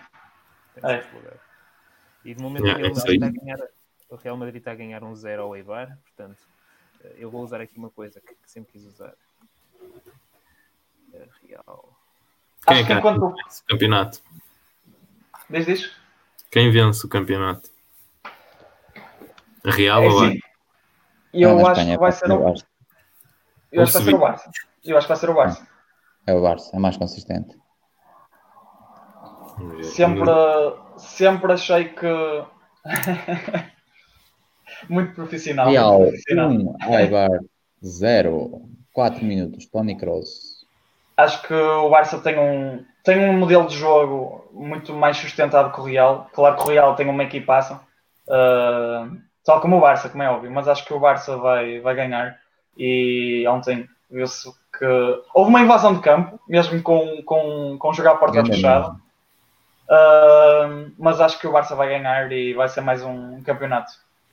[0.75, 1.03] Tem É.
[2.23, 3.67] E de momento Yeah, o, Real é isso Madrid está a ganhar,
[4.09, 6.37] o Real Madrid está a ganhar um 0 ao Eibar, portanto,
[7.03, 9.13] eh, eu vou usar aqui uma coisa que, que sempre quis usar.
[11.13, 11.89] Eh, Real.
[12.67, 13.35] Quem Acho é que enquanto.
[13.35, 14.21] vence o campeonato?
[15.49, 15.91] Diz, diz.
[16.51, 17.69] Quem vence o campeonato?
[19.65, 20.39] Real É ou a Não,
[21.33, 22.67] eu na acho que vai é ser o o, Barça.
[23.71, 24.51] eu acho que vai ser o Barça.
[24.83, 25.67] Eu acho que vai ser o Barça.
[26.27, 27.57] É o Barça, é mais consistente.
[29.83, 30.31] Sempre,
[30.97, 32.43] sempre achei que.
[34.89, 35.69] Muito profissional.
[35.69, 36.49] Real muito profissional.
[36.49, 37.29] 1, Aibar
[37.83, 38.61] 0,
[38.93, 40.65] 4 minutos, Tony Kroos.
[41.17, 45.79] Acho que o Barça tem um, tem um modelo de jogo muito mais sustentado que
[45.79, 46.27] o Real.
[46.33, 47.75] Claro que o Real tem uma equipaça,
[48.27, 51.95] uh, tal como o Barça, como é óbvio, mas acho que o Barça vai, vai
[51.95, 52.37] ganhar.
[52.77, 54.85] E ontem viu-se que
[55.33, 58.95] houve uma invasão de campo, mesmo com, com, com jogar a porta fechada.
[59.91, 63.91] Uh, mas acho que o Barça vai ganhar e vai ser mais um campeonato.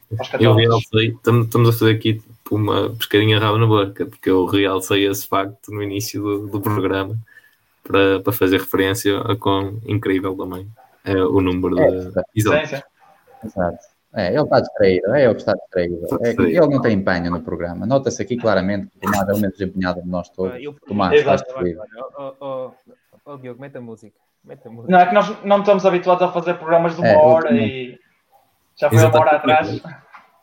[0.09, 0.61] Eu 14.
[0.61, 5.07] realcei, estamos estamos a fazer aqui tipo, uma pescadinha rabo na boca, porque eu realcei
[5.07, 7.17] esse facto no início do, do programa
[7.83, 10.69] para, para fazer referência a quão incrível também
[11.05, 12.13] é o número É, de.
[12.37, 13.79] Exato.
[14.15, 16.05] É, ele está distraído, é ele que está distraído.
[16.05, 17.85] Está É ele não tem empenho no programa.
[17.85, 20.55] Nota-se aqui claramente que o Tomás é o menos empenhado de nós todos.
[20.55, 21.43] Ah, eu- Tomás, Exato.
[21.43, 21.83] estás distraído.
[22.17, 22.71] Oh, oh,
[23.27, 24.17] oh, Diogo, mete a música.
[24.89, 27.67] Não é que nós não estamos habituados a fazer programas de uma É, hora também.
[27.69, 27.99] e
[28.77, 29.83] já foi uma hora atrás.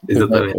[0.07, 0.55] Exatamente.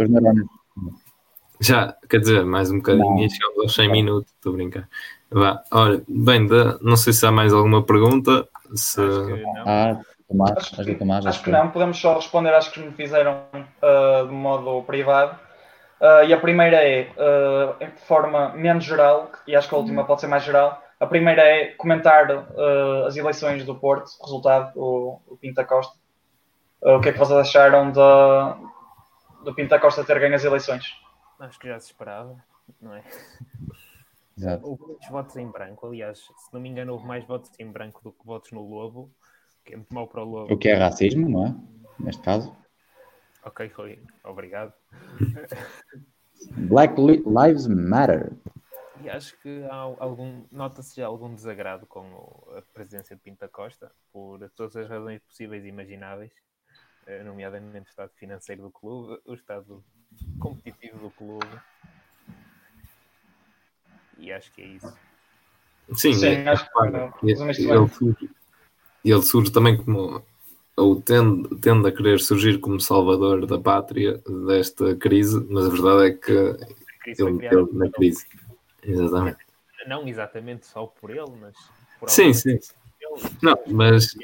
[1.61, 3.19] Já, quer dizer, mais um bocadinho Não.
[3.25, 4.89] e chegamos aos 100 minutos, estou a brincar.
[5.31, 8.47] Vá, olha, bem, da- não sei se há mais alguma pergunta.
[8.75, 9.01] Se...
[9.01, 9.63] Acho que não.
[9.67, 12.91] Ah, Tomás, Acho acho que Tomás, Acho que não, podemos só responder às que me
[12.93, 13.43] fizeram
[13.81, 15.39] ah, de modo privado.
[16.01, 20.05] Ah, e a primeira é, ah, de forma menos geral, e acho que a última
[20.05, 20.83] pode ser mais geral.
[20.99, 25.97] A primeira é comentar ah, as eleições do Porto, o resultado, o, o Pinta Costa.
[26.85, 28.59] Ah, o que é que vocês acharam da,
[29.45, 30.85] do Pinta Costa ter ganho as eleições?
[31.39, 32.37] Acho que já se esperava,
[32.81, 33.03] não é?
[34.39, 34.67] Exato.
[34.67, 35.87] Houve muitos votos em branco.
[35.87, 39.11] Aliás, se não me engano, houve mais votos em branco do que votos no Lobo,
[39.65, 40.53] que é muito mau para o Lobo.
[40.55, 41.55] O que é racismo, não é?
[41.99, 42.55] Neste caso.
[43.45, 44.73] Ok, Rui, obrigado.
[46.69, 48.33] Black Li- Lives Matter.
[49.03, 52.03] E acho que há algum, nota-se já algum desagrado com
[52.57, 56.33] a presidência de Pinta Costa, por todas as razões possíveis e imagináveis,
[57.07, 59.85] eh, nomeadamente o estado financeiro do clube, o estado
[60.39, 61.47] competitivo do clube.
[64.19, 64.99] E acho que é isso.
[65.95, 68.31] Sim, Sim, é, acho que não, ele, surge,
[69.05, 70.25] ele surge também como
[70.77, 76.07] ou tende, tende a querer surgir como salvador da pátria desta crise, mas a verdade
[76.07, 78.27] é que A crise foi ele meteu na por crise.
[78.87, 79.39] Exatamente.
[79.81, 79.89] ele.
[79.89, 81.55] Não exatamente só por ele, mas
[82.01, 82.59] por Sim, sim.
[82.99, 84.17] pessoas Não, mas,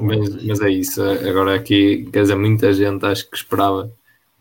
[0.00, 1.02] mas, mas é isso.
[1.02, 3.90] Agora aqui, quer dizer, muita gente acho que esperava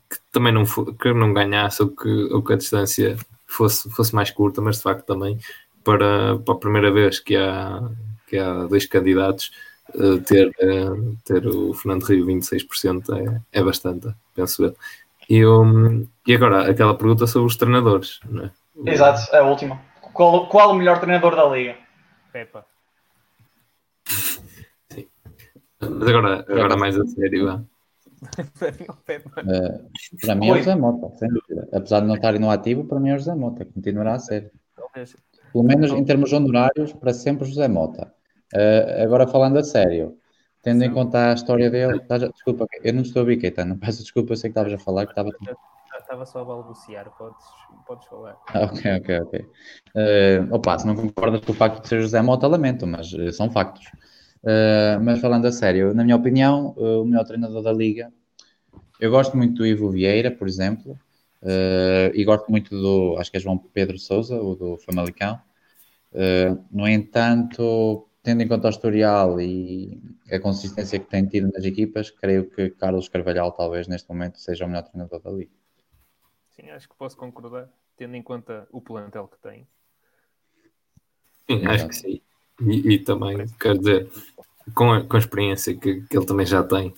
[0.09, 4.31] que também não, que não ganhasse ou que, ou que a distância fosse, fosse mais
[4.31, 5.37] curta, mas de facto também
[5.83, 7.81] para, para a primeira vez que há,
[8.27, 9.51] que há dois candidatos
[9.93, 14.75] eh, ter, eh, ter o Fernando Rio 26% é, é bastante, penso eu.
[15.29, 18.51] E, um, e agora, aquela pergunta sobre os treinadores, não é?
[18.85, 19.81] Exato, é a última.
[20.13, 21.75] Qual, qual o melhor treinador da liga?
[22.31, 22.65] Pepa.
[25.79, 27.63] Mas agora, agora mais a sério, vá.
[28.57, 29.29] Para mim, o Pepa.
[30.21, 31.67] Para mim é o José Mota, sem dúvida.
[31.71, 34.51] Apesar de não estarem no ativo, para mim é o José Mota, continuará a ser.
[35.51, 38.11] Pelo menos em termos honorários, para sempre José Mota.
[38.53, 40.17] Uh, agora falando a sério,
[40.61, 44.01] tendo em conta a história dele, tá, desculpa, eu não estou a ouvir, Caetano, peço
[44.01, 45.29] desculpa, eu sei que estavas a falar que estava.
[46.07, 47.45] Estava só a balbuciar, podes,
[47.85, 48.37] podes falar.
[48.55, 49.39] Ok, ok, ok.
[49.93, 53.33] Uh, opa, se não concordas com o facto de ser José Mota, lamento, mas uh,
[53.33, 53.85] são factos.
[54.41, 58.09] Uh, mas falando a sério, na minha opinião, o melhor treinador da liga,
[59.01, 60.97] eu gosto muito do Ivo Vieira, por exemplo,
[62.13, 65.37] e gosto muito do, acho que é João Pedro Souza, o do Famalicão.
[66.71, 70.01] no entanto, tendo em conta o historial e
[70.31, 74.63] a consistência que tem tido nas equipas, creio que Carlos Carvalhal talvez neste momento seja
[74.63, 75.56] o melhor treinador da liga.
[76.59, 79.67] Sim, acho que posso concordar, tendo em conta o plantel que tem.
[81.49, 82.21] Sim, acho que sim.
[82.61, 84.09] E, e também, quer dizer,
[84.73, 86.89] com a, com a experiência que, que, ele também já tem,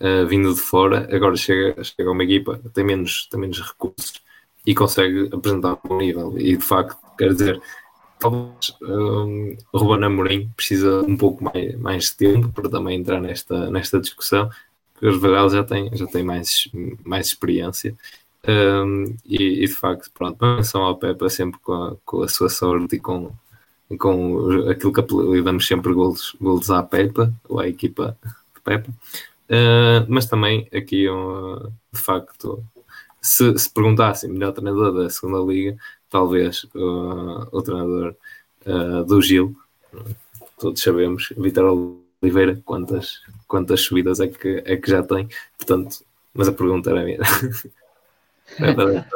[0.00, 4.22] uh, vindo de fora, agora chega, chega a uma equipa, tem menos, tem menos recursos
[4.66, 6.38] e consegue apresentar um bom nível.
[6.38, 7.62] E de facto, quer dizer,
[8.18, 12.98] talvez um, eh, o Ruben Amorim precisa um pouco mais, mais de tempo para também
[12.98, 14.50] entrar nesta, nesta discussão,
[14.92, 16.68] porque os Varela já tem, já tem mais,
[17.04, 17.96] mais experiência.
[18.48, 22.48] Um, e, e, de facto, pronto, menção ao Pepa sempre com a, com a sua
[22.48, 23.32] sorte e com,
[23.98, 28.16] com aquilo que apelidamos sempre golos, golos à Pepa, ou à equipa
[28.54, 28.90] de Pepa.
[29.48, 32.62] Uh, mas também aqui, uh, de facto,
[33.20, 35.76] se, se perguntassem melhor treinador da segunda liga,
[36.08, 38.14] talvez uh, o treinador
[39.06, 39.56] do Gil,
[40.58, 46.04] todos sabemos, Vitor Oliveira, quantas, quantas subidas é que, é que já tem, portanto,
[46.34, 47.20] mas a pergunta era minha.
[48.58, 49.06] é verdade,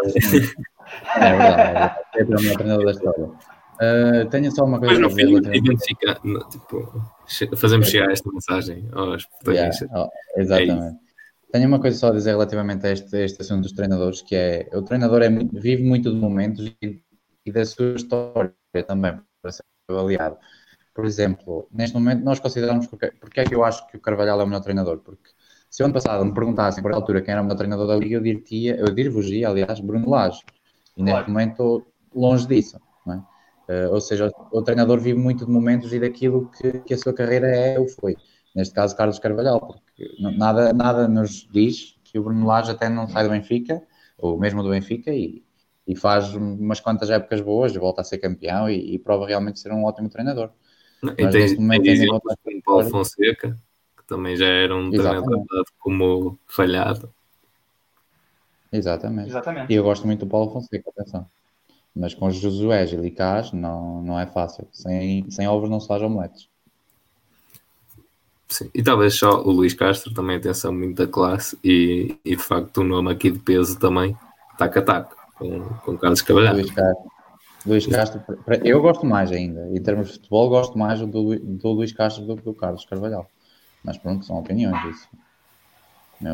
[1.17, 1.95] é verdade.
[2.15, 3.25] É o melhor treinador da história.
[3.25, 6.21] Uh, tenho só uma coisa Mas no fim, identifica,
[6.51, 9.89] tipo, fazemos chegar esta mensagem aos protagonistas.
[9.89, 10.97] Yeah, oh, exatamente.
[10.97, 11.11] É
[11.51, 14.37] tenho uma coisa só a dizer relativamente a este, a este assunto dos treinadores, que
[14.37, 17.03] é o treinador é, vive muito de momentos e,
[17.45, 18.53] e da sua história
[18.87, 20.37] também, para ser avaliado.
[20.95, 24.41] Por exemplo, neste momento nós consideramos porque, porque é que eu acho que o Carvalhal
[24.41, 25.31] é o melhor treinador, porque
[25.71, 28.21] se ano passado me perguntassem por altura quem era o melhor treinador da Liga, eu
[28.21, 30.41] diria, eu dir-vos-ia, aliás, Bruno Lage.
[30.97, 31.31] E neste claro.
[31.31, 32.81] momento, longe disso.
[33.07, 33.87] Não é?
[33.87, 37.13] Uh, ou seja, o treinador vive muito de momentos e daquilo que, que a sua
[37.13, 38.17] carreira é ou foi.
[38.53, 43.07] Neste caso, Carlos Carvalhal, porque nada, nada nos diz que o Bruno Lage até não
[43.07, 43.81] sai do Benfica,
[44.19, 45.45] ou mesmo do Benfica, e,
[45.87, 49.71] e faz umas quantas épocas boas, volta a ser campeão e, e prova realmente ser
[49.71, 50.51] um ótimo treinador.
[51.17, 53.57] E Mas, tem, momento, tem exemplos como Paulo Fonseca,
[54.11, 55.25] também já era um Exatamente.
[55.25, 57.09] treinador como falhado.
[58.73, 59.29] Exatamente.
[59.29, 59.73] Exatamente.
[59.73, 61.25] E eu gosto muito do Paulo Fonseca, atenção.
[61.95, 64.67] Mas com Josué e Licás não, não é fácil.
[64.73, 66.49] Sem, sem ovos não se faz omeletes.
[68.49, 68.69] Sim.
[68.75, 72.79] E talvez só o Luís Castro também atenção muito da classe e, e de facto
[72.79, 74.17] o nome aqui de peso também
[74.59, 76.55] taca taca com, com Carlos Cavalhar.
[76.55, 77.11] Luís Castro.
[77.65, 78.23] Luís Castro,
[78.65, 82.37] eu gosto mais ainda, em termos de futebol, gosto mais do, do Luís Castro do
[82.37, 83.31] que do Carlos Carvalhal.
[83.85, 85.09] Mas pronto, são opiniões isso.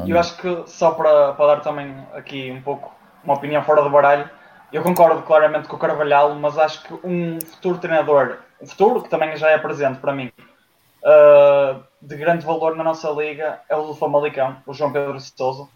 [0.09, 3.91] eu acho que só para, para dar também aqui um pouco uma opinião fora do
[3.91, 4.29] baralho,
[4.73, 9.09] eu concordo claramente com o Carvalhal, mas acho que um futuro treinador, um futuro que
[9.09, 10.31] também já é presente para mim,
[11.03, 15.69] uh, de grande valor na nossa liga, é o do Famalicão, o João Pedro Souza.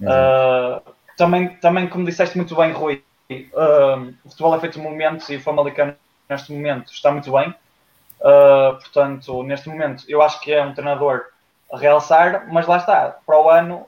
[0.00, 0.82] Uh,
[1.16, 5.36] também, também, como disseste muito bem, Rui, uh, o futebol é feito de momentos e
[5.36, 5.94] o Famalicão
[6.28, 7.54] neste momento está muito bem.
[8.80, 11.24] Portanto, neste momento, eu acho que é um treinador
[11.72, 13.86] a realçar, mas lá está, para o ano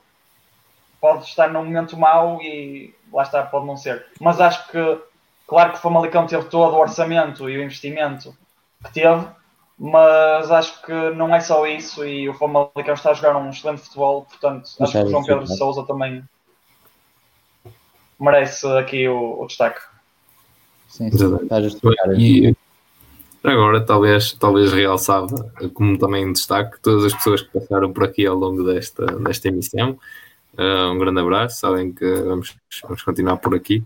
[1.00, 4.06] pode estar num momento mau e lá está, pode não ser.
[4.20, 4.98] Mas acho que,
[5.46, 8.36] claro que o Famalicão teve todo o orçamento e o investimento
[8.84, 9.26] que teve,
[9.78, 13.82] mas acho que não é só isso e o Famalicão está a jogar um excelente
[13.82, 16.24] futebol, portanto, acho que o João Pedro de Souza também
[18.18, 19.80] merece aqui o, o destaque.
[20.88, 22.12] Sim, sim, está a justificar.
[22.18, 22.56] E
[23.42, 28.36] agora, talvez, talvez realçava, como também destaque, todas as pessoas que passaram por aqui ao
[28.36, 29.98] longo desta, desta emissão.
[30.54, 33.82] Uh, um grande abraço, sabem que vamos, vamos continuar por aqui.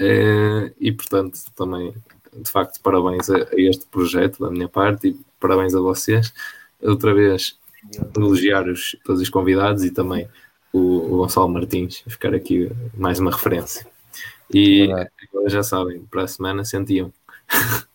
[0.00, 1.94] Uh, e portanto, também,
[2.34, 6.32] de facto, parabéns a, a, este projeto da minha parte e parabéns a vocês.
[6.82, 7.58] Outra vez,
[8.16, 10.28] elogiar os, todos os convidados e também
[10.72, 13.86] o, o Gonçalo Martins, ficar aqui mais uma referência.
[14.52, 14.90] E
[15.28, 17.12] agora já sabem, para a semana sentiam.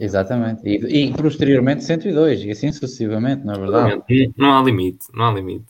[0.00, 0.62] Exatamente.
[0.66, 4.32] E, e posteriormente 102, e assim sucessivamente, não é verdade?
[4.34, 5.66] Não há limite, não há limite.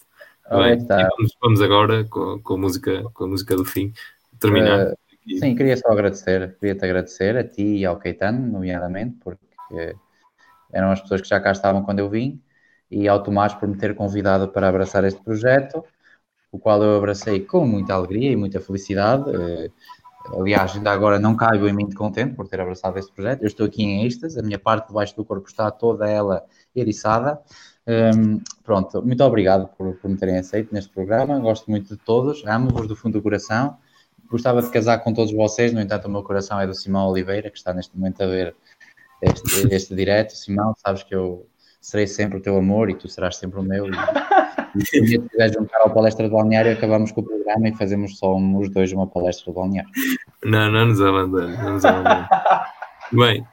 [0.48, 3.93] Bem, vamos, vamos, agora com, com, a música, com a música do fim
[4.39, 4.93] terminar.
[4.93, 9.97] Uh, sim, queria só agradecer, queria-te agradecer a ti e ao Caetano, nomeadamente, porque
[10.73, 12.40] eram as pessoas que já cá estavam quando eu vim,
[12.89, 15.85] e ao Tomás por me ter convidado para abraçar este projeto,
[16.52, 19.28] o qual eu abracei com muita alegria e muita felicidade.
[19.31, 19.73] Uh,
[20.27, 23.43] aliás, ainda agora não caibo em mim de contente por ter abraçado este projeto.
[23.43, 26.45] Eu estou aqui em êxtase, a minha parte de baixo do corpo está toda ela
[26.75, 27.41] eriçada.
[27.87, 31.39] Um, pronto, muito obrigado por, por me terem aceito neste programa.
[31.39, 33.77] Gosto muito de todos, amo-vos do fundo do coração.
[34.31, 37.51] Gostava de casar com todos vocês, no entanto, o meu coração é do Simão Oliveira,
[37.51, 38.55] que está neste momento a ver
[39.21, 40.37] este, este direto.
[40.37, 41.49] Simão, sabes que eu
[41.81, 43.87] serei sempre o teu amor e tu serás sempre o meu.
[43.87, 43.91] E,
[44.79, 48.37] se um quiser juntar ao palestra de balneário, acabamos com o programa e fazemos só
[48.37, 49.91] os dois uma palestra de balneário.
[50.45, 52.29] Não, não nos abandone, não nos abandone.
[53.13, 53.47] Bem.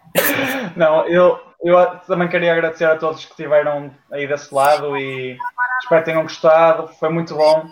[0.76, 5.38] Não, eu, eu também queria agradecer a todos que estiveram aí desse lado e
[5.82, 6.88] espero que tenham gostado.
[6.90, 7.66] Foi muito bom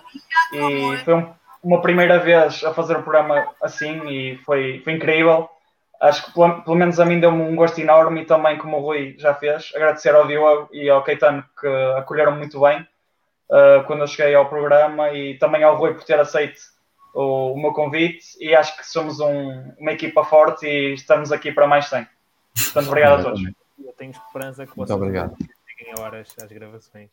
[0.53, 1.29] e foi um,
[1.63, 5.47] uma primeira vez a fazer um programa assim e foi, foi incrível.
[6.01, 8.81] Acho que pelo, pelo menos a mim deu-me um gosto enorme e também, como o
[8.81, 11.67] Rui já fez, agradecer ao Diogo e ao Caetano que
[11.97, 12.85] acolheram muito bem
[13.49, 16.59] uh, quando eu cheguei ao programa e também ao Rui por ter aceito
[17.13, 21.51] o, o meu convite e acho que somos um, uma equipa forte e estamos aqui
[21.51, 22.07] para mais 100.
[22.65, 23.41] Portanto, obrigado a todos.
[23.83, 25.35] Eu tenho esperança que Muito vocês obrigado.
[25.77, 27.09] cheguem a horas às gravações.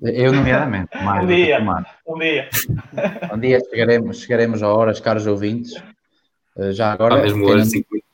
[0.00, 1.58] Eu, nomeadamente, mais Um dia.
[2.06, 2.48] Um dia.
[3.34, 5.72] Um dia chegaremos, chegaremos a horas, caros ouvintes.
[6.56, 8.07] Uh, Já agora, Há mesmo hoje não- 5 minutos.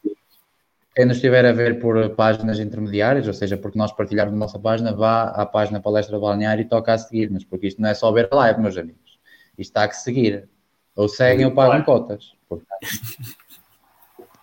[0.94, 4.58] Quem nos estiver a ver por páginas intermediárias, ou seja, porque nós partilharmos a nossa
[4.58, 8.12] página, vá à página Palestra Balneário e toca a seguir-nos, porque isto não é só
[8.12, 9.18] ver a live, meus amigos.
[9.58, 10.48] Isto está a que seguir.
[10.94, 12.32] Ou seguem ou pagam cotas.
[12.48, 12.78] Portanto,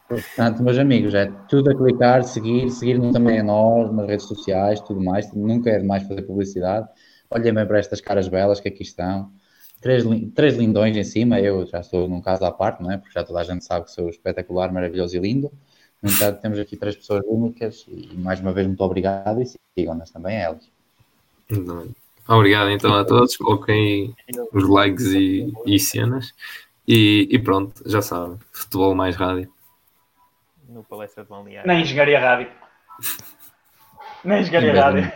[0.09, 4.81] portanto, meus amigos, é tudo a clicar, seguir, seguir-nos também a nós, nas redes sociais,
[4.81, 5.33] tudo mais.
[5.33, 6.85] Nunca é demais fazer publicidade.
[7.29, 9.31] Olhem bem para estas caras belas que aqui estão.
[9.79, 10.03] Três,
[10.35, 12.97] três lindões em cima, eu já estou num caso à parte, não é?
[12.97, 15.49] Porque já toda a gente sabe que sou espetacular, maravilhoso e lindo.
[16.01, 19.45] No entanto, temos aqui três pessoas únicas e mais uma vez muito obrigado e
[19.77, 20.71] sigam-nas também a elas.
[22.27, 23.37] Obrigado então a todos.
[23.37, 24.15] Coloquem
[24.51, 26.33] os likes e, e cenas.
[26.87, 28.39] E, e pronto, já sabem.
[28.51, 29.51] Futebol mais rádio.
[30.67, 31.67] No palestra de balneário.
[31.67, 32.51] Nem engenharia rádio.
[34.23, 35.11] Nem engenharia rádio.